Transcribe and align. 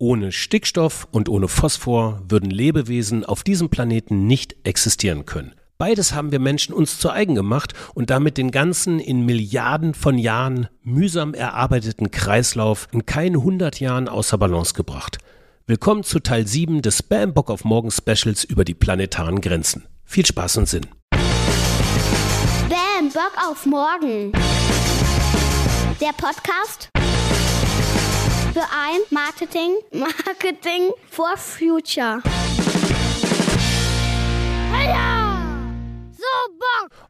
Ohne 0.00 0.30
Stickstoff 0.30 1.08
und 1.10 1.28
ohne 1.28 1.48
Phosphor 1.48 2.22
würden 2.28 2.50
Lebewesen 2.50 3.24
auf 3.24 3.42
diesem 3.42 3.68
Planeten 3.68 4.28
nicht 4.28 4.54
existieren 4.62 5.26
können. 5.26 5.56
Beides 5.76 6.14
haben 6.14 6.30
wir 6.30 6.38
Menschen 6.38 6.72
uns 6.72 7.00
zu 7.00 7.10
eigen 7.10 7.34
gemacht 7.34 7.72
und 7.94 8.08
damit 8.08 8.36
den 8.36 8.52
ganzen 8.52 9.00
in 9.00 9.26
Milliarden 9.26 9.94
von 9.94 10.16
Jahren 10.16 10.68
mühsam 10.82 11.34
erarbeiteten 11.34 12.12
Kreislauf 12.12 12.86
in 12.92 13.06
keinen 13.06 13.42
hundert 13.42 13.80
Jahren 13.80 14.08
außer 14.08 14.38
Balance 14.38 14.74
gebracht. 14.74 15.18
Willkommen 15.66 16.04
zu 16.04 16.20
Teil 16.20 16.46
7 16.46 16.80
des 16.80 16.98
Spam 16.98 17.34
Bock 17.34 17.50
auf 17.50 17.64
Morgen 17.64 17.90
Specials 17.90 18.44
über 18.44 18.64
die 18.64 18.74
planetaren 18.74 19.40
Grenzen. 19.40 19.86
Viel 20.04 20.24
Spaß 20.24 20.58
und 20.58 20.68
Sinn. 20.68 20.86
Bam, 21.10 23.08
Bock 23.12 23.32
auf 23.50 23.66
morgen. 23.66 24.30
Der 26.00 26.12
Podcast 26.16 26.88
für 28.58 28.64
ein 28.64 28.98
Marketing, 29.10 29.76
Marketing 29.92 30.90
for 31.08 31.36
Future. 31.36 32.20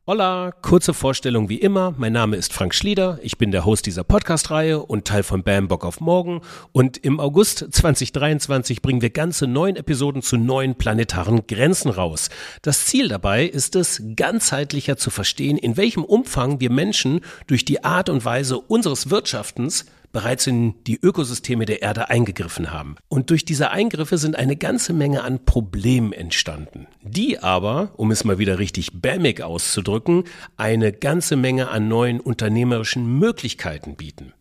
Hola, 0.06 0.52
kurze 0.62 0.92
Vorstellung 0.92 1.48
wie 1.48 1.56
immer. 1.56 1.95
Mein 1.96 2.12
Name 2.12 2.36
ist 2.36 2.52
Frank 2.52 2.74
Schlieder. 2.74 3.19
Ich 3.22 3.38
bin 3.38 3.50
der 3.50 3.64
Host 3.64 3.86
dieser 3.86 4.05
Podcast-Reihe 4.05 4.80
und 4.80 5.06
Teil 5.06 5.22
von 5.22 5.42
Bam 5.42 5.69
Bock 5.69 5.86
auf 5.86 6.00
Morgen. 6.00 6.42
Und 6.72 6.98
im 6.98 7.19
August 7.19 7.66
2023 7.70 8.83
bringen 8.83 9.00
wir 9.00 9.10
ganze 9.10 9.46
neun 9.46 9.77
Episoden 9.77 10.20
zu 10.20 10.36
neuen 10.36 10.74
planetaren 10.74 11.46
Grenzen 11.46 11.91
raus. 11.91 12.28
Das 12.60 12.86
Ziel 12.86 13.08
dabei 13.08 13.44
ist 13.44 13.74
es, 13.74 14.02
ganzheitlicher 14.16 14.98
zu 14.98 15.10
verstehen, 15.10 15.56
in 15.56 15.78
welchem 15.78 16.05
Umfang 16.05 16.60
wir 16.60 16.70
Menschen 16.70 17.20
durch 17.46 17.64
die 17.64 17.84
Art 17.84 18.08
und 18.10 18.24
Weise 18.24 18.58
unseres 18.58 19.10
Wirtschaftens 19.10 19.86
bereits 20.12 20.46
in 20.46 20.74
die 20.84 20.98
Ökosysteme 21.00 21.64
der 21.64 21.82
Erde 21.82 22.08
eingegriffen 22.08 22.70
haben. 22.70 22.96
Und 23.08 23.30
durch 23.30 23.44
diese 23.44 23.70
Eingriffe 23.70 24.18
sind 24.18 24.36
eine 24.36 24.56
ganze 24.56 24.92
Menge 24.92 25.22
an 25.22 25.44
Problemen 25.44 26.12
entstanden, 26.12 26.86
die 27.02 27.38
aber, 27.38 27.92
um 27.96 28.10
es 28.10 28.24
mal 28.24 28.38
wieder 28.38 28.58
richtig 28.58 29.00
bämig 29.00 29.42
auszudrücken, 29.42 30.24
eine 30.56 30.92
ganze 30.92 31.36
Menge 31.36 31.68
an 31.68 31.88
neuen 31.88 32.20
unternehmerischen 32.20 33.18
Möglichkeiten 33.18 33.96
bieten. 33.96 34.33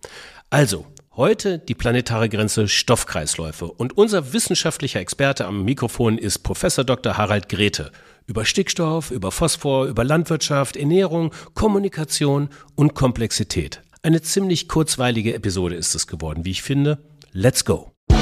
Also, 0.50 0.86
Heute 1.18 1.58
die 1.58 1.74
planetare 1.74 2.30
Grenze 2.30 2.68
Stoffkreisläufe 2.68 3.66
und 3.66 3.98
unser 3.98 4.34
wissenschaftlicher 4.34 5.00
Experte 5.00 5.48
am 5.48 5.66
Mikrofon 5.66 6.20
ist 6.20 6.44
Professor 6.44 6.84
Dr. 6.84 7.18
Harald 7.18 7.50
Grete 7.50 7.92
über 8.28 8.46
Stickstoff, 8.46 9.10
über 9.10 9.32
Phosphor, 9.32 9.88
über 9.88 10.04
Landwirtschaft, 10.04 10.78
Ernährung, 10.78 11.32
Kommunikation 11.56 12.50
und 12.76 12.94
Komplexität. 12.94 13.82
Eine 14.08 14.22
ziemlich 14.22 14.70
kurzweilige 14.70 15.34
Episode 15.34 15.76
ist 15.76 15.94
es 15.94 16.08
geworden, 16.08 16.46
wie 16.46 16.52
ich 16.52 16.62
finde. 16.62 17.04
Let's 17.34 17.66
go! 17.66 17.92
Bam, 18.08 18.22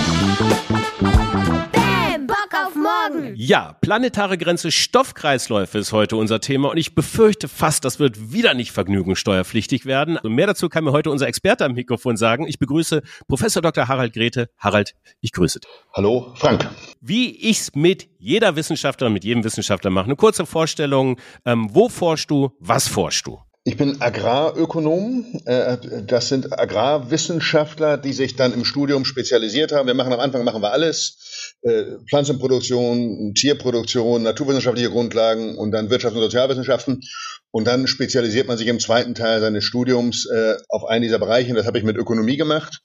Bock 2.26 2.50
auf 2.66 2.74
morgen. 2.74 3.36
Ja, 3.36 3.74
planetare 3.82 4.40
Grenze 4.40 4.72
Stoffkreisläufe 4.72 5.78
ist 5.78 5.92
heute 5.92 6.16
unser 6.16 6.40
Thema 6.40 6.72
und 6.72 6.78
ich 6.78 6.96
befürchte 6.96 7.48
fast, 7.48 7.86
das 7.86 8.00
wird 8.00 8.34
wieder 8.34 8.56
nicht 8.56 8.72
vergnügungssteuerpflichtig 8.72 9.86
werden. 9.86 10.18
Und 10.18 10.34
mehr 10.34 10.48
dazu 10.48 10.70
kann 10.70 10.86
mir 10.86 10.92
heute 10.92 11.12
unser 11.12 11.28
Experte 11.28 11.64
am 11.66 11.74
Mikrofon 11.74 12.18
sagen. 12.18 12.48
Ich 12.48 12.58
begrüße 12.58 13.04
Professor 13.28 13.62
Dr. 13.62 13.88
Harald 13.88 14.14
Grete. 14.14 14.50
Harald, 14.58 14.96
ich 15.22 15.34
grüße 15.34 15.60
dich. 15.60 15.70
Hallo, 15.94 16.34
Frank. 16.34 16.68
Wie 17.00 17.30
ich's 17.30 17.76
mit 17.76 18.10
jeder 18.18 18.56
Wissenschaftlerin, 18.56 19.14
mit 19.14 19.24
jedem 19.24 19.44
Wissenschaftler 19.44 19.92
mache. 19.92 20.06
Eine 20.06 20.16
kurze 20.16 20.48
Vorstellung. 20.48 21.20
Ähm, 21.46 21.70
wo 21.72 21.90
forschst 21.90 22.32
du? 22.32 22.50
Was 22.58 22.88
forschst 22.88 23.28
du? 23.28 23.40
Ich 23.68 23.78
bin 23.78 24.00
Agrarökonom. 24.00 25.42
Äh, 25.46 25.78
Das 26.06 26.30
sind 26.30 26.54
Agrarwissenschaftler, 26.54 27.98
die 27.98 28.14
sich 28.14 28.36
dann 28.36 28.54
im 28.54 28.64
Studium 28.64 29.06
spezialisiert 29.06 29.72
haben. 29.72 29.88
Wir 29.88 29.96
machen 29.96 30.14
am 30.14 30.20
Anfang 30.20 30.44
machen 30.44 30.62
wir 30.62 30.72
alles. 30.72 31.56
Äh, 31.64 31.98
Pflanzenproduktion, 32.08 33.34
Tierproduktion, 33.34 34.22
naturwissenschaftliche 34.22 34.92
Grundlagen 34.92 35.58
und 35.58 35.72
dann 35.72 35.90
Wirtschafts- 35.90 36.14
und 36.14 36.22
Sozialwissenschaften. 36.22 37.02
Und 37.50 37.66
dann 37.66 37.88
spezialisiert 37.88 38.48
man 38.48 38.60
sich 38.60 38.68
im 38.68 38.80
zweiten 38.80 39.16
Teil 39.16 39.42
seines 39.42 39.64
Studiums 39.64 40.28
äh, 40.28 40.58
auf 40.70 40.86
einen 40.86 41.02
dieser 41.02 41.18
Bereiche. 41.18 41.56
Das 41.56 41.66
habe 41.66 41.80
ich 41.80 41.84
mit 41.84 41.98
Ökonomie 41.98 42.38
gemacht. 42.38 42.82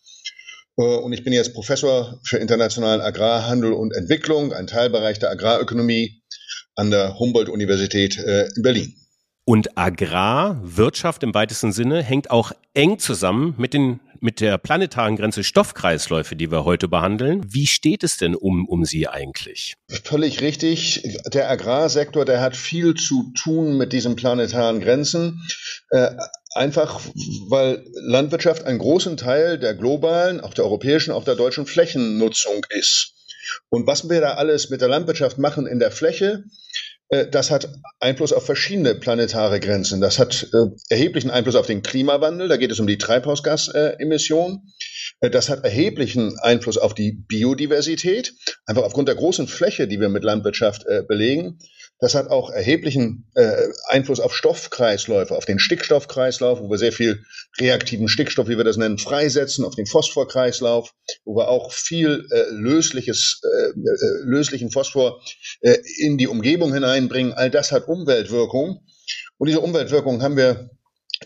Und 0.77 1.13
ich 1.13 1.25
bin 1.25 1.35
jetzt 1.35 1.53
Professor 1.53 2.19
für 2.25 2.39
internationalen 2.39 3.03
Agrarhandel 3.03 3.75
und 3.75 3.95
Entwicklung, 3.95 4.55
ein 4.55 4.67
Teilbereich 4.67 5.19
der 5.19 5.31
Agrarökonomie 5.31 6.23
an 6.75 6.91
der 6.91 7.19
Humboldt-Universität 7.19 8.17
in 8.17 8.63
Berlin. 8.63 8.95
Und 9.45 9.77
Agrarwirtschaft 9.77 11.23
im 11.23 11.35
weitesten 11.35 11.73
Sinne 11.73 12.03
hängt 12.03 12.31
auch 12.31 12.53
eng 12.75 12.99
zusammen 12.99 13.55
mit 13.59 13.75
den 13.75 14.01
mit 14.21 14.41
der 14.41 14.59
planetaren 14.59 15.17
Grenze 15.17 15.43
Stoffkreisläufe, 15.43 16.37
die 16.37 16.51
wir 16.51 16.65
heute 16.65 16.89
behandeln. 16.89 17.43
Wie 17.49 17.67
steht 17.67 18.05
es 18.05 18.19
denn 18.19 18.35
um, 18.35 18.67
um 18.69 18.85
sie 18.85 19.09
eigentlich? 19.09 19.75
Völlig 20.05 20.43
richtig. 20.43 21.19
Der 21.33 21.51
Agrarsektor, 21.51 22.25
der 22.25 22.41
hat 22.41 22.57
viel 22.57 22.95
zu 22.95 23.33
tun 23.35 23.77
mit 23.79 23.93
diesen 23.93 24.17
planetaren 24.17 24.81
Grenzen. 24.81 25.43
Äh, 25.91 26.11
einfach, 26.55 27.01
weil 27.49 27.85
Landwirtschaft 27.95 28.65
einen 28.65 28.79
großen 28.79 29.17
Teil 29.17 29.59
der 29.59 29.75
globalen, 29.75 30.41
auch 30.41 30.55
der 30.55 30.65
europäischen, 30.65 31.13
auch 31.13 31.25
der 31.25 31.37
deutschen 31.37 31.67
Flächennutzung 31.67 32.67
ist. 32.69 33.15
Und 33.69 33.87
was 33.87 34.09
wir 34.09 34.21
da 34.21 34.35
alles 34.35 34.71
mit 34.71 34.81
der 34.81 34.89
Landwirtschaft 34.89 35.39
machen 35.39 35.67
in 35.67 35.79
der 35.79 35.91
Fläche, 35.91 36.45
das 37.11 37.51
hat 37.51 37.69
Einfluss 37.99 38.33
auf 38.33 38.47
verschiedene 38.47 38.95
planetare 38.95 39.59
Grenzen. 39.59 40.01
Das 40.01 40.21
hat 40.21 40.47
äh, 40.53 40.67
erheblichen 40.89 41.31
Einfluss 41.31 41.57
auf 41.57 41.67
den 41.67 41.83
Klimawandel. 41.83 42.49
Da 42.49 42.57
geht 42.57 42.71
es 42.71 42.79
um 42.79 42.87
die 42.87 42.99
Treibhausgasemissionen. 42.99 44.73
Äh, 45.21 45.31
das 45.31 45.49
hat 45.49 45.65
erheblichen 45.65 46.39
Einfluss 46.39 46.79
auf 46.79 46.95
die 46.95 47.13
Biodiversität, 47.13 48.35
einfach 48.65 48.85
aufgrund 48.85 49.09
der 49.09 49.17
großen 49.17 49.49
Fläche, 49.49 49.89
die 49.89 50.01
wir 50.01 50.09
mit 50.09 50.23
Landwirtschaft 50.23 50.87
äh, 50.87 51.03
belegen. 51.03 51.59
Das 52.01 52.15
hat 52.15 52.31
auch 52.31 52.51
erheblichen 52.51 53.31
äh, 53.35 53.69
Einfluss 53.89 54.21
auf 54.21 54.35
Stoffkreisläufe, 54.35 55.37
auf 55.37 55.45
den 55.45 55.59
Stickstoffkreislauf, 55.59 56.61
wo 56.61 56.71
wir 56.71 56.79
sehr 56.79 56.93
viel 56.93 57.23
reaktiven 57.59 58.09
Stickstoff, 58.09 58.49
wie 58.49 58.57
wir 58.57 58.65
das 58.65 58.79
nennen, 58.79 58.97
freisetzen, 58.97 59.67
auf 59.67 59.75
den 59.75 59.85
Phosphorkreislauf, 59.85 60.95
wo 61.27 61.37
wir 61.37 61.49
auch 61.49 61.73
viel 61.73 62.27
äh, 62.31 62.45
lösliches, 62.53 63.43
äh, 63.45 63.69
äh, 63.69 64.25
löslichen 64.25 64.71
Phosphor 64.71 65.21
äh, 65.61 65.77
in 65.99 66.17
die 66.17 66.27
Umgebung 66.27 66.73
hineinbringen. 66.73 67.35
All 67.35 67.51
das 67.51 67.71
hat 67.71 67.87
Umweltwirkung. 67.87 68.81
Und 69.37 69.49
diese 69.49 69.61
Umweltwirkung 69.61 70.23
haben 70.23 70.39
wir 70.39 70.71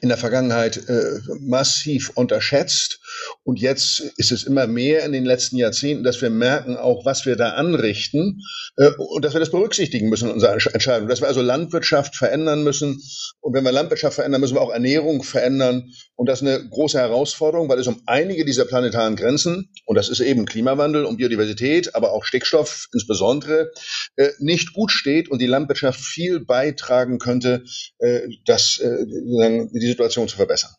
in 0.01 0.09
der 0.09 0.19
Vergangenheit 0.19 0.89
äh, 0.89 1.21
massiv 1.41 2.11
unterschätzt. 2.17 2.99
Und 3.43 3.61
jetzt 3.61 4.01
ist 4.17 4.33
es 4.33 4.45
immer 4.45 4.67
mehr 4.67 5.05
in 5.05 5.13
den 5.13 5.25
letzten 5.25 5.57
Jahrzehnten, 5.57 6.05
dass 6.05 6.21
wir 6.23 6.31
merken 6.31 6.77
auch, 6.77 7.05
was 7.05 7.27
wir 7.27 7.37
da 7.37 7.51
anrichten 7.51 8.41
äh, 8.77 8.91
und 8.97 9.25
dass 9.25 9.35
wir 9.35 9.41
das 9.41 9.51
berücksichtigen 9.51 10.09
müssen 10.09 10.29
in 10.29 10.35
unserer 10.35 10.53
Entscheidung. 10.53 11.09
Dass 11.09 11.21
wir 11.21 11.29
also 11.29 11.43
Landwirtschaft 11.43 12.17
verändern 12.17 12.65
müssen. 12.65 13.01
Und 13.41 13.55
wenn 13.55 13.65
wir 13.65 13.73
Landwirtschaft 13.73 14.17
verändern, 14.17 14.41
müssen 14.41 14.55
wir 14.55 14.63
auch 14.63 14.73
Ernährung 14.73 15.23
verändern. 15.23 15.91
Und 16.17 16.29
das 16.29 16.43
ist 16.43 16.49
eine 16.49 16.69
große 16.69 16.99
Herausforderung, 16.99 17.69
weil 17.69 17.79
es 17.79 17.87
um 17.87 18.03
einige 18.07 18.45
dieser 18.45 18.65
planetaren 18.65 19.17
Grenzen, 19.17 19.71
und 19.87 19.97
das 19.97 20.09
ist 20.09 20.21
eben 20.21 20.47
Klimawandel 20.47 21.05
und 21.05 21.17
Biodiversität, 21.17 21.95
aber 21.95 22.13
auch 22.13 22.25
Stickstoff 22.25 22.89
insbesondere, 22.93 23.71
äh, 24.17 24.31
nicht 24.39 24.73
gut 24.73 24.91
steht 24.91 25.31
und 25.31 25.41
die 25.41 25.47
Landwirtschaft 25.47 26.01
viel 26.01 26.41
beitragen 26.41 27.19
könnte, 27.19 27.65
äh, 27.99 28.29
dass 28.47 28.79
äh, 28.79 29.05
die 29.07 29.87
Situation 29.87 30.29
zu 30.29 30.37
verbessern. 30.37 30.71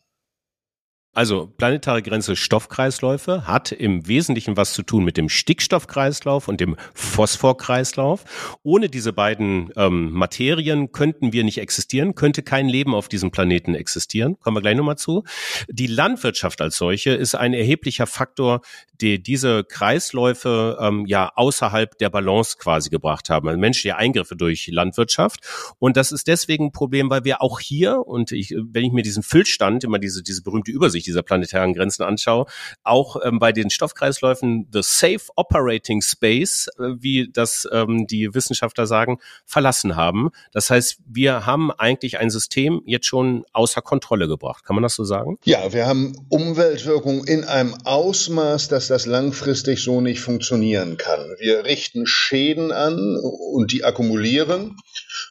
Also 1.16 1.46
planetare 1.46 2.02
Grenze 2.02 2.36
Stoffkreisläufe 2.36 3.46
hat 3.46 3.72
im 3.72 4.06
Wesentlichen 4.06 4.58
was 4.58 4.74
zu 4.74 4.82
tun 4.82 5.02
mit 5.02 5.16
dem 5.16 5.30
Stickstoffkreislauf 5.30 6.46
und 6.46 6.60
dem 6.60 6.76
Phosphorkreislauf. 6.92 8.58
Ohne 8.62 8.90
diese 8.90 9.14
beiden 9.14 9.72
ähm, 9.76 10.10
Materien 10.10 10.92
könnten 10.92 11.32
wir 11.32 11.42
nicht 11.42 11.56
existieren, 11.56 12.14
könnte 12.16 12.42
kein 12.42 12.68
Leben 12.68 12.94
auf 12.94 13.08
diesem 13.08 13.30
Planeten 13.30 13.74
existieren. 13.74 14.38
Kommen 14.40 14.58
wir 14.58 14.60
gleich 14.60 14.76
nochmal 14.76 14.98
zu. 14.98 15.24
Die 15.68 15.86
Landwirtschaft 15.86 16.60
als 16.60 16.76
solche 16.76 17.12
ist 17.12 17.34
ein 17.34 17.54
erheblicher 17.54 18.06
Faktor, 18.06 18.60
der 19.00 19.18
diese 19.18 19.64
Kreisläufe 19.64 20.78
ähm, 20.80 21.04
ja 21.06 21.32
außerhalb 21.34 21.96
der 21.98 22.10
Balance 22.10 22.56
quasi 22.58 22.90
gebracht 22.90 23.30
haben. 23.30 23.48
Also 23.48 23.58
menschliche 23.58 23.96
Eingriffe 23.96 24.36
durch 24.36 24.68
Landwirtschaft. 24.68 25.40
Und 25.78 25.96
das 25.96 26.12
ist 26.12 26.26
deswegen 26.26 26.66
ein 26.66 26.72
Problem, 26.72 27.10
weil 27.10 27.24
wir 27.24 27.42
auch 27.42 27.60
hier, 27.60 28.06
und 28.06 28.32
ich, 28.32 28.54
wenn 28.56 28.84
ich 28.84 28.92
mir 28.92 29.02
diesen 29.02 29.22
Füllstand, 29.22 29.84
immer 29.84 29.98
diese, 29.98 30.22
diese 30.22 30.42
berühmte 30.42 30.70
Übersicht 30.70 31.06
dieser 31.06 31.22
planetaren 31.22 31.74
Grenzen 31.74 32.02
anschaue, 32.02 32.46
auch 32.82 33.16
ähm, 33.24 33.38
bei 33.38 33.52
den 33.52 33.70
Stoffkreisläufen 33.70 34.68
the 34.72 34.80
safe 34.82 35.30
operating 35.36 36.02
space, 36.02 36.68
äh, 36.78 36.94
wie 36.98 37.30
das 37.32 37.68
ähm, 37.72 38.06
die 38.06 38.34
Wissenschaftler 38.34 38.86
sagen, 38.86 39.18
verlassen 39.44 39.96
haben. 39.96 40.30
Das 40.52 40.70
heißt, 40.70 40.98
wir 41.06 41.46
haben 41.46 41.70
eigentlich 41.70 42.18
ein 42.18 42.30
System 42.30 42.82
jetzt 42.86 43.06
schon 43.06 43.44
außer 43.52 43.82
Kontrolle 43.82 44.28
gebracht. 44.28 44.64
Kann 44.64 44.76
man 44.76 44.82
das 44.82 44.94
so 44.94 45.04
sagen? 45.04 45.38
Ja, 45.44 45.72
wir 45.72 45.86
haben 45.86 46.14
Umweltwirkung 46.28 47.24
in 47.24 47.44
einem 47.44 47.74
Ausmaß, 47.84 48.68
dass 48.88 49.02
das 49.02 49.06
langfristig 49.06 49.82
so 49.82 50.00
nicht 50.00 50.20
funktionieren 50.20 50.96
kann. 50.96 51.34
Wir 51.38 51.64
richten 51.64 52.06
Schäden 52.06 52.70
an 52.70 53.16
und 53.16 53.72
die 53.72 53.82
akkumulieren. 53.84 54.76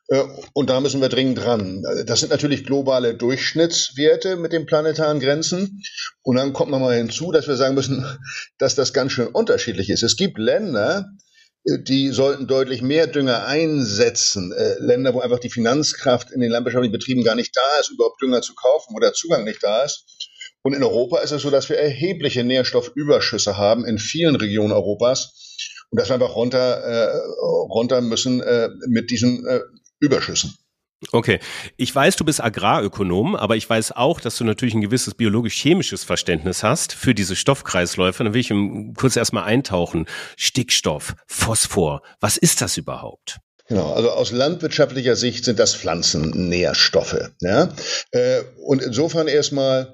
Äh, 0.10 0.24
und 0.54 0.70
da 0.70 0.82
müssen 0.82 1.00
wir 1.00 1.08
dringend 1.08 1.38
dran. 1.40 1.84
Das 2.06 2.20
sind 2.20 2.32
natürlich 2.32 2.66
globale 2.66 3.16
Durchschnittswerte 3.16 4.36
mit 4.36 4.52
den 4.52 4.66
planetaren 4.66 5.22
Grenzen. 5.22 5.84
Und 6.22 6.36
dann 6.36 6.52
kommt 6.52 6.72
nochmal 6.72 6.98
hinzu, 6.98 7.32
dass 7.32 7.48
wir 7.48 7.56
sagen 7.56 7.76
müssen, 7.76 8.06
dass 8.58 8.76
das 8.76 8.92
ganz 8.92 9.14
schön 9.14 9.28
unterschiedlich 9.28 9.90
ist. 9.90 10.04
Es 10.04 10.18
gibt 10.18 10.38
Länder, 10.38 11.06
äh, 11.64 11.80
die 11.80 12.10
sollten 12.10 12.48
deutlich 12.48 12.82
mehr 12.82 13.08
Dünger 13.08 13.46
einsetzen. 13.46 14.52
Äh, 14.52 14.80
Länder, 14.80 15.14
wo 15.14 15.22
einfach 15.22 15.40
die 15.40 15.50
Finanzkraft 15.50 16.32
in 16.32 16.42
den 16.42 16.52
landwirtschaftlichen 16.52 16.92
Betrieben 16.92 17.24
gar 17.24 17.36
nicht 17.36 17.56
da 17.56 17.80
ist, 17.80 17.90
überhaupt 17.90 18.22
Dünger 18.22 18.42
zu 18.42 18.54
kaufen 18.54 18.96
oder 18.96 19.14
Zugang 19.14 19.46
nicht 19.46 19.64
da 19.64 19.84
ist. 19.84 20.06
Und 20.66 20.74
in 20.74 20.82
Europa 20.82 21.20
ist 21.20 21.30
es 21.30 21.44
so, 21.44 21.52
dass 21.52 21.70
wir 21.70 21.78
erhebliche 21.78 22.44
Nährstoffüberschüsse 22.44 23.56
haben 23.56 23.86
in 23.86 24.00
vielen 24.00 24.36
Regionen 24.36 24.72
Europas 24.72 25.56
und 25.92 26.00
dass 26.00 26.10
wir 26.10 26.16
einfach 26.16 26.36
runter, 26.36 26.82
äh, 26.82 27.18
runter 27.70 28.02
müssen 28.02 28.42
äh, 28.42 28.70
mit 28.88 29.12
diesen 29.12 29.46
äh, 29.46 29.60
Überschüssen. 30.00 30.56
Okay, 31.12 31.40
ich 31.78 31.94
weiß, 31.94 32.16
du 32.16 32.26
bist 32.26 32.44
Agrarökonom, 32.44 33.36
aber 33.36 33.58
ich 33.58 33.70
weiß 33.70 33.92
auch, 33.92 34.20
dass 34.20 34.38
du 34.38 34.44
natürlich 34.44 34.74
ein 34.74 34.82
gewisses 34.82 35.14
biologisch-chemisches 35.14 36.04
Verständnis 36.04 36.64
hast 36.64 36.94
für 36.94 37.14
diese 37.14 37.36
Stoffkreisläufe. 37.36 38.24
Dann 38.24 38.34
will 38.34 38.42
ich 38.42 38.52
kurz 38.98 39.16
erstmal 39.16 39.44
eintauchen. 39.44 40.08
Stickstoff, 40.36 41.14
Phosphor, 41.28 42.02
was 42.22 42.38
ist 42.38 42.62
das 42.62 42.76
überhaupt? 42.78 43.38
Genau, 43.68 43.94
also 43.94 44.10
aus 44.10 44.32
landwirtschaftlicher 44.32 45.16
Sicht 45.16 45.46
sind 45.46 45.60
das 45.60 45.76
Pflanzennährstoffe. 45.76 47.30
Ja? 47.42 47.70
Äh, 48.10 48.42
und 48.66 48.82
insofern 48.82 49.28
erstmal 49.28 49.94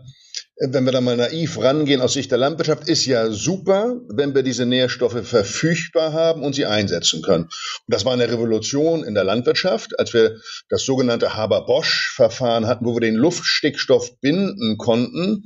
wenn 0.69 0.85
wir 0.85 0.91
da 0.91 1.01
mal 1.01 1.17
naiv 1.17 1.59
rangehen 1.59 2.01
aus 2.01 2.13
Sicht 2.13 2.29
der 2.29 2.37
Landwirtschaft, 2.37 2.87
ist 2.87 3.05
ja 3.05 3.31
super, 3.31 3.95
wenn 4.09 4.35
wir 4.35 4.43
diese 4.43 4.65
Nährstoffe 4.65 5.27
verfügbar 5.27 6.13
haben 6.13 6.43
und 6.43 6.53
sie 6.53 6.67
einsetzen 6.67 7.23
können. 7.23 7.45
Und 7.45 7.51
das 7.87 8.05
war 8.05 8.13
eine 8.13 8.29
Revolution 8.29 9.03
in 9.03 9.15
der 9.15 9.23
Landwirtschaft, 9.23 9.97
als 9.99 10.13
wir 10.13 10.39
das 10.69 10.83
sogenannte 10.83 11.35
Haber-Bosch-Verfahren 11.35 12.67
hatten, 12.67 12.85
wo 12.85 12.93
wir 12.93 13.01
den 13.01 13.15
Luftstickstoff 13.15 14.19
binden 14.19 14.77
konnten 14.77 15.43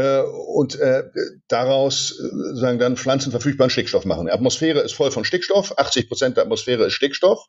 äh, 0.00 0.22
und 0.54 0.78
äh, 0.78 1.04
daraus 1.48 2.18
äh, 2.18 2.56
sagen 2.56 2.78
dann 2.78 2.96
pflanzenverfügbaren 2.96 3.70
Stickstoff 3.70 4.04
machen. 4.04 4.26
Die 4.26 4.32
Atmosphäre 4.32 4.80
ist 4.80 4.94
voll 4.94 5.10
von 5.10 5.24
Stickstoff, 5.24 5.76
80 5.76 6.08
Prozent 6.08 6.36
der 6.36 6.44
Atmosphäre 6.44 6.86
ist 6.86 6.94
Stickstoff. 6.94 7.46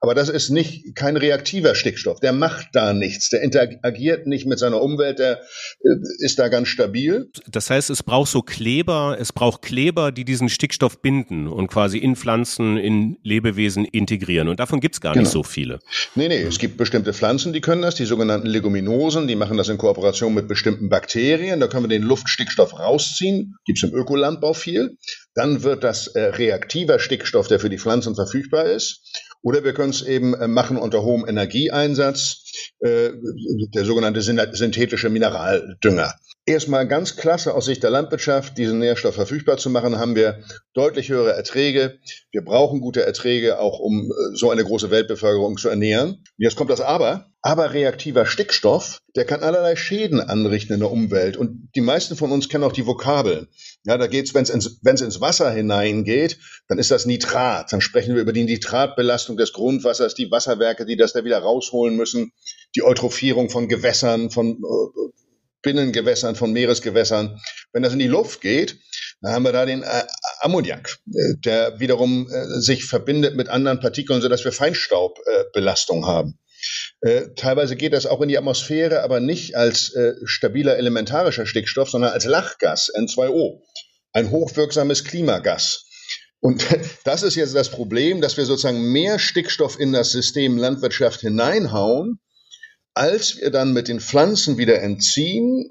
Aber 0.00 0.14
das 0.14 0.28
ist 0.28 0.50
nicht 0.50 0.94
kein 0.94 1.16
reaktiver 1.16 1.74
Stickstoff. 1.74 2.20
Der 2.20 2.32
macht 2.32 2.68
da 2.72 2.92
nichts. 2.92 3.30
Der 3.30 3.42
interagiert 3.42 4.26
nicht 4.26 4.46
mit 4.46 4.58
seiner 4.58 4.80
Umwelt. 4.82 5.18
Der 5.18 5.40
äh, 5.82 5.88
ist 6.18 6.38
da 6.38 6.48
ganz 6.48 6.68
stabil. 6.68 7.30
Das 7.48 7.70
heißt, 7.70 7.90
es 7.90 8.02
braucht 8.02 8.30
so 8.30 8.42
Kleber, 8.42 9.16
es 9.18 9.32
braucht 9.32 9.62
Kleber, 9.62 10.12
die 10.12 10.24
diesen 10.24 10.48
Stickstoff 10.48 11.00
binden 11.00 11.48
und 11.48 11.68
quasi 11.68 11.98
in 11.98 12.16
Pflanzen, 12.16 12.76
in 12.76 13.18
Lebewesen 13.22 13.84
integrieren. 13.84 14.48
Und 14.48 14.60
davon 14.60 14.80
gibt 14.80 14.96
es 14.96 15.00
gar 15.00 15.14
genau. 15.14 15.22
nicht 15.22 15.32
so 15.32 15.42
viele. 15.42 15.78
Nee, 16.14 16.28
nee, 16.28 16.42
es 16.42 16.58
gibt 16.58 16.76
bestimmte 16.76 17.12
Pflanzen, 17.12 17.52
die 17.52 17.60
können 17.60 17.82
das, 17.82 17.94
die 17.94 18.04
sogenannten 18.04 18.46
Leguminosen, 18.46 19.26
die 19.26 19.36
machen 19.36 19.56
das 19.56 19.68
in 19.68 19.78
Kooperation 19.78 20.34
mit 20.34 20.48
bestimmten 20.48 20.88
Bakterien. 20.88 21.60
Da 21.60 21.68
können 21.76 21.90
wir 21.90 21.98
den 21.98 22.08
Luftstickstoff 22.08 22.78
rausziehen. 22.78 23.56
Gibt 23.66 23.78
es 23.78 23.84
im 23.84 23.94
Ökolandbau 23.94 24.54
viel. 24.54 24.96
Dann 25.34 25.62
wird 25.62 25.84
das 25.84 26.06
äh, 26.06 26.20
reaktiver 26.20 26.98
Stickstoff, 26.98 27.48
der 27.48 27.60
für 27.60 27.68
die 27.68 27.76
Pflanzen 27.76 28.14
verfügbar 28.14 28.64
ist. 28.64 29.02
Oder 29.42 29.62
wir 29.62 29.74
können 29.74 29.90
es 29.90 30.00
eben 30.00 30.32
äh, 30.32 30.48
machen 30.48 30.78
unter 30.78 31.02
hohem 31.02 31.28
Energieeinsatz, 31.28 32.44
äh, 32.80 33.10
der 33.74 33.84
sogenannte 33.84 34.22
synthetische 34.22 35.10
Mineraldünger. 35.10 36.14
Erstmal 36.48 36.86
ganz 36.86 37.16
klasse 37.16 37.54
aus 37.54 37.64
Sicht 37.64 37.82
der 37.82 37.90
Landwirtschaft, 37.90 38.56
diesen 38.56 38.78
Nährstoff 38.78 39.16
verfügbar 39.16 39.56
zu 39.56 39.68
machen, 39.68 39.98
haben 39.98 40.14
wir 40.14 40.44
deutlich 40.74 41.08
höhere 41.08 41.32
Erträge. 41.32 41.98
Wir 42.30 42.44
brauchen 42.44 42.80
gute 42.80 43.04
Erträge, 43.04 43.58
auch 43.58 43.80
um 43.80 44.12
äh, 44.12 44.36
so 44.36 44.50
eine 44.50 44.62
große 44.62 44.92
Weltbevölkerung 44.92 45.56
zu 45.56 45.68
ernähren. 45.68 46.22
Jetzt 46.36 46.54
kommt 46.54 46.70
das 46.70 46.80
Aber. 46.80 47.32
Aber 47.42 47.74
reaktiver 47.74 48.26
Stickstoff, 48.26 49.02
der 49.16 49.24
kann 49.24 49.42
allerlei 49.42 49.74
Schäden 49.74 50.20
anrichten 50.20 50.74
in 50.74 50.80
der 50.80 50.90
Umwelt. 50.92 51.36
Und 51.36 51.68
die 51.74 51.80
meisten 51.80 52.14
von 52.14 52.30
uns 52.30 52.48
kennen 52.48 52.62
auch 52.62 52.72
die 52.72 52.86
Vokabeln. 52.86 53.48
Ja, 53.82 53.98
da 53.98 54.06
geht's, 54.06 54.32
wenn 54.32 54.44
es 54.44 54.50
ins, 54.50 54.78
wenn's 54.82 55.00
ins 55.00 55.20
Wasser 55.20 55.50
hineingeht, 55.50 56.38
dann 56.68 56.78
ist 56.78 56.92
das 56.92 57.06
Nitrat. 57.06 57.72
Dann 57.72 57.80
sprechen 57.80 58.14
wir 58.14 58.22
über 58.22 58.32
die 58.32 58.44
Nitratbelastung 58.44 59.36
des 59.36 59.52
Grundwassers, 59.52 60.14
die 60.14 60.30
Wasserwerke, 60.30 60.86
die 60.86 60.96
das 60.96 61.12
da 61.12 61.24
wieder 61.24 61.38
rausholen 61.38 61.96
müssen, 61.96 62.30
die 62.76 62.84
Eutrophierung 62.84 63.50
von 63.50 63.68
Gewässern, 63.68 64.30
von 64.30 64.58
äh, 64.58 65.05
Binnengewässern, 65.66 66.36
von 66.36 66.52
Meeresgewässern. 66.52 67.40
Wenn 67.72 67.82
das 67.82 67.92
in 67.92 67.98
die 67.98 68.06
Luft 68.06 68.40
geht, 68.40 68.78
dann 69.20 69.32
haben 69.32 69.42
wir 69.42 69.50
da 69.50 69.66
den 69.66 69.82
äh, 69.82 70.04
Ammoniak, 70.40 70.98
äh, 71.08 71.34
der 71.44 71.80
wiederum 71.80 72.30
äh, 72.30 72.60
sich 72.60 72.84
verbindet 72.84 73.34
mit 73.34 73.48
anderen 73.48 73.80
Partikeln, 73.80 74.22
sodass 74.22 74.44
wir 74.44 74.52
Feinstaubbelastung 74.52 76.06
haben. 76.06 76.38
Äh, 77.00 77.34
teilweise 77.34 77.74
geht 77.74 77.92
das 77.92 78.06
auch 78.06 78.20
in 78.20 78.28
die 78.28 78.38
Atmosphäre, 78.38 79.02
aber 79.02 79.18
nicht 79.18 79.56
als 79.56 79.92
äh, 79.94 80.14
stabiler 80.24 80.76
elementarischer 80.76 81.46
Stickstoff, 81.46 81.90
sondern 81.90 82.12
als 82.12 82.26
Lachgas, 82.26 82.88
N2O, 82.94 83.62
ein 84.12 84.30
hochwirksames 84.30 85.02
Klimagas. 85.02 85.84
Und 86.38 86.64
das 87.04 87.24
ist 87.24 87.34
jetzt 87.34 87.56
das 87.56 87.70
Problem, 87.70 88.20
dass 88.20 88.36
wir 88.36 88.44
sozusagen 88.44 88.92
mehr 88.92 89.18
Stickstoff 89.18 89.80
in 89.80 89.92
das 89.92 90.12
System 90.12 90.58
Landwirtschaft 90.58 91.22
hineinhauen, 91.22 92.20
als 92.96 93.38
wir 93.38 93.50
dann 93.50 93.72
mit 93.72 93.88
den 93.88 94.00
Pflanzen 94.00 94.56
wieder 94.56 94.80
entziehen 94.80 95.70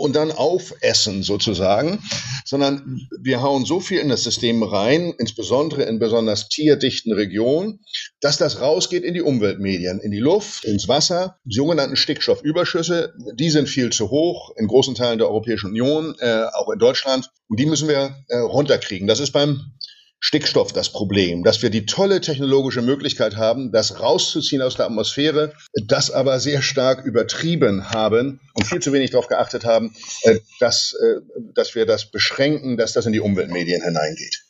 und 0.00 0.16
dann 0.16 0.32
aufessen 0.32 1.22
sozusagen, 1.22 2.02
sondern 2.44 3.08
wir 3.20 3.40
hauen 3.40 3.64
so 3.64 3.78
viel 3.78 4.00
in 4.00 4.08
das 4.08 4.24
System 4.24 4.62
rein, 4.62 5.14
insbesondere 5.18 5.84
in 5.84 5.98
besonders 5.98 6.48
tierdichten 6.48 7.12
Regionen, 7.12 7.80
dass 8.20 8.36
das 8.36 8.60
rausgeht 8.60 9.04
in 9.04 9.14
die 9.14 9.22
Umweltmedien, 9.22 10.00
in 10.00 10.10
die 10.10 10.18
Luft, 10.18 10.64
ins 10.64 10.88
Wasser. 10.88 11.38
Die 11.44 11.54
sogenannten 11.54 11.96
Stickstoffüberschüsse, 11.96 13.14
die 13.34 13.50
sind 13.50 13.68
viel 13.68 13.90
zu 13.90 14.10
hoch 14.10 14.50
in 14.56 14.66
großen 14.66 14.96
Teilen 14.96 15.18
der 15.18 15.28
Europäischen 15.28 15.70
Union, 15.70 16.16
äh, 16.18 16.44
auch 16.52 16.70
in 16.70 16.78
Deutschland. 16.78 17.30
Und 17.48 17.60
die 17.60 17.66
müssen 17.66 17.88
wir 17.88 18.16
äh, 18.28 18.38
runterkriegen. 18.38 19.06
Das 19.06 19.20
ist 19.20 19.30
beim 19.30 19.72
Stickstoff 20.18 20.72
das 20.72 20.90
Problem, 20.90 21.44
dass 21.44 21.62
wir 21.62 21.70
die 21.70 21.86
tolle 21.86 22.20
technologische 22.20 22.82
Möglichkeit 22.82 23.36
haben, 23.36 23.70
das 23.70 24.00
rauszuziehen 24.00 24.62
aus 24.62 24.76
der 24.76 24.86
Atmosphäre, 24.86 25.52
das 25.86 26.10
aber 26.10 26.40
sehr 26.40 26.62
stark 26.62 27.04
übertrieben 27.04 27.90
haben 27.90 28.40
und 28.54 28.66
viel 28.66 28.80
zu 28.80 28.92
wenig 28.92 29.10
darauf 29.10 29.28
geachtet 29.28 29.64
haben, 29.64 29.94
äh, 30.22 30.40
dass, 30.58 30.94
äh, 30.94 31.20
dass 31.54 31.74
wir 31.74 31.86
das 31.86 32.10
beschränken, 32.10 32.76
dass 32.76 32.92
das 32.92 33.06
in 33.06 33.12
die 33.12 33.20
Umweltmedien 33.20 33.82
hineingeht. 33.82 34.45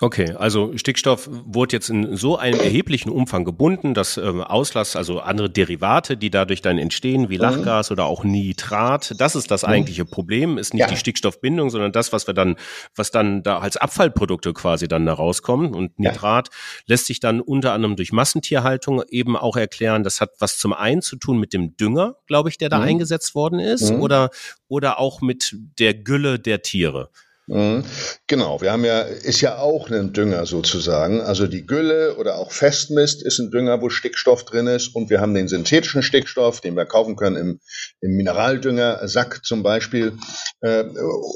Okay, 0.00 0.32
also 0.32 0.76
Stickstoff 0.76 1.28
wurde 1.30 1.76
jetzt 1.76 1.88
in 1.88 2.16
so 2.16 2.36
einem 2.36 2.58
erheblichen 2.58 3.10
Umfang 3.10 3.44
gebunden, 3.44 3.94
dass 3.94 4.16
ähm, 4.16 4.40
Auslass, 4.40 4.96
also 4.96 5.20
andere 5.20 5.48
Derivate, 5.48 6.16
die 6.16 6.30
dadurch 6.30 6.62
dann 6.62 6.78
entstehen, 6.78 7.30
wie 7.30 7.36
mhm. 7.36 7.42
Lachgas 7.42 7.92
oder 7.92 8.06
auch 8.06 8.24
Nitrat, 8.24 9.14
das 9.18 9.36
ist 9.36 9.52
das 9.52 9.62
mhm. 9.62 9.68
eigentliche 9.68 10.04
Problem, 10.04 10.58
ist 10.58 10.74
nicht 10.74 10.80
ja. 10.80 10.88
die 10.88 10.96
Stickstoffbindung, 10.96 11.70
sondern 11.70 11.92
das, 11.92 12.12
was 12.12 12.26
wir 12.26 12.34
dann, 12.34 12.56
was 12.96 13.12
dann 13.12 13.44
da 13.44 13.58
als 13.58 13.76
Abfallprodukte 13.76 14.52
quasi 14.52 14.88
dann 14.88 15.06
da 15.06 15.12
rauskommen. 15.12 15.74
Und 15.74 15.96
Nitrat 15.98 16.48
ja. 16.48 16.54
lässt 16.86 17.06
sich 17.06 17.20
dann 17.20 17.40
unter 17.40 17.72
anderem 17.72 17.94
durch 17.94 18.10
Massentierhaltung 18.10 19.02
eben 19.08 19.36
auch 19.36 19.56
erklären. 19.56 20.02
Das 20.02 20.20
hat 20.20 20.32
was 20.40 20.58
zum 20.58 20.72
einen 20.72 21.02
zu 21.02 21.16
tun 21.16 21.38
mit 21.38 21.52
dem 21.52 21.76
Dünger, 21.76 22.16
glaube 22.26 22.48
ich, 22.48 22.58
der 22.58 22.68
da 22.68 22.78
mhm. 22.78 22.84
eingesetzt 22.84 23.36
worden 23.36 23.60
ist, 23.60 23.92
mhm. 23.92 24.00
oder 24.00 24.30
oder 24.66 24.98
auch 24.98 25.20
mit 25.20 25.54
der 25.78 25.94
Gülle 25.94 26.40
der 26.40 26.62
Tiere. 26.62 27.10
Mhm. 27.46 27.84
Genau, 28.26 28.60
wir 28.62 28.72
haben 28.72 28.84
ja, 28.84 29.00
ist 29.02 29.40
ja 29.42 29.58
auch 29.58 29.90
ein 29.90 30.12
Dünger 30.12 30.46
sozusagen. 30.46 31.20
Also 31.20 31.46
die 31.46 31.66
Gülle 31.66 32.16
oder 32.16 32.36
auch 32.38 32.52
Festmist 32.52 33.22
ist 33.22 33.38
ein 33.38 33.50
Dünger, 33.50 33.82
wo 33.82 33.90
Stickstoff 33.90 34.44
drin 34.44 34.66
ist. 34.66 34.94
Und 34.94 35.10
wir 35.10 35.20
haben 35.20 35.34
den 35.34 35.48
synthetischen 35.48 36.02
Stickstoff, 36.02 36.60
den 36.60 36.76
wir 36.76 36.86
kaufen 36.86 37.16
können 37.16 37.36
im, 37.36 37.60
im 38.00 38.12
Mineraldüngersack 38.16 39.44
zum 39.44 39.62
Beispiel. 39.62 40.16
Äh, 40.60 40.84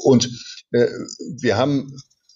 und 0.05 0.31
äh, 0.73 0.87
wir 1.41 1.57
haben 1.59 1.95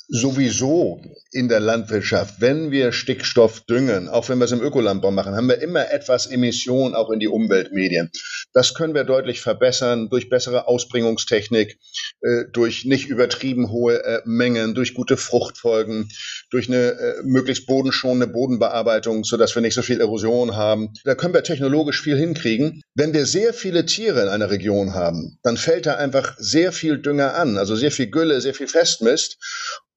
sowieso 0.09 1.00
in 1.30 1.49
der 1.49 1.61
Landwirtschaft, 1.61 2.40
wenn 2.40 2.71
wir 2.71 2.92
Stickstoff 2.92 3.61
düngen, 3.61 4.09
auch 4.09 4.28
wenn 4.28 4.38
wir 4.38 4.44
es 4.44 4.52
im 4.52 4.61
Ökolandbau 4.61 5.11
machen, 5.11 5.35
haben 5.35 5.49
wir 5.49 5.62
immer 5.62 5.90
etwas 5.90 6.26
Emission 6.26 6.94
auch 6.94 7.11
in 7.11 7.21
die 7.21 7.28
Umweltmedien. 7.28 8.11
Das 8.52 8.75
können 8.75 8.94
wir 8.94 9.04
deutlich 9.04 9.40
verbessern 9.40 10.11
durch 10.11 10.28
bessere 10.28 10.68
Ausbringungstechnik, 10.68 11.78
äh, 12.21 12.44
durch 12.52 12.85
nicht 12.85 13.09
übertrieben 13.09 13.71
hohe 13.71 14.04
äh, 14.04 14.21
Mengen, 14.26 14.75
durch 14.75 14.92
gute 14.92 15.16
Fruchtfolgen, 15.16 16.11
durch 16.50 16.68
eine 16.68 16.90
äh, 16.90 17.23
möglichst 17.23 17.66
bodenschonende 17.66 18.26
Bodenbearbeitung, 18.26 19.25
sodass 19.25 19.54
wir 19.54 19.62
nicht 19.62 19.75
so 19.75 19.82
viel 19.82 20.00
Erosion 20.00 20.54
haben. 20.54 20.92
Da 21.04 21.14
können 21.14 21.35
wir 21.35 21.42
technologisch 21.42 22.02
viel 22.02 22.18
hinkriegen. 22.18 22.82
Wenn 22.94 23.14
wir 23.14 23.25
sehr 23.25 23.54
viele 23.54 23.87
Tiere 23.87 24.23
in 24.23 24.28
einer 24.28 24.50
Region 24.50 24.94
haben, 24.94 25.38
dann 25.42 25.56
fällt 25.56 25.87
da 25.87 25.94
einfach 25.94 26.35
sehr 26.37 26.73
viel 26.73 26.99
Dünger 26.99 27.35
an, 27.35 27.56
also 27.56 27.75
sehr 27.76 27.90
viel 27.90 28.09
Gülle, 28.09 28.42
sehr 28.42 28.54
viel 28.54 28.68
Festmist. 28.68 29.38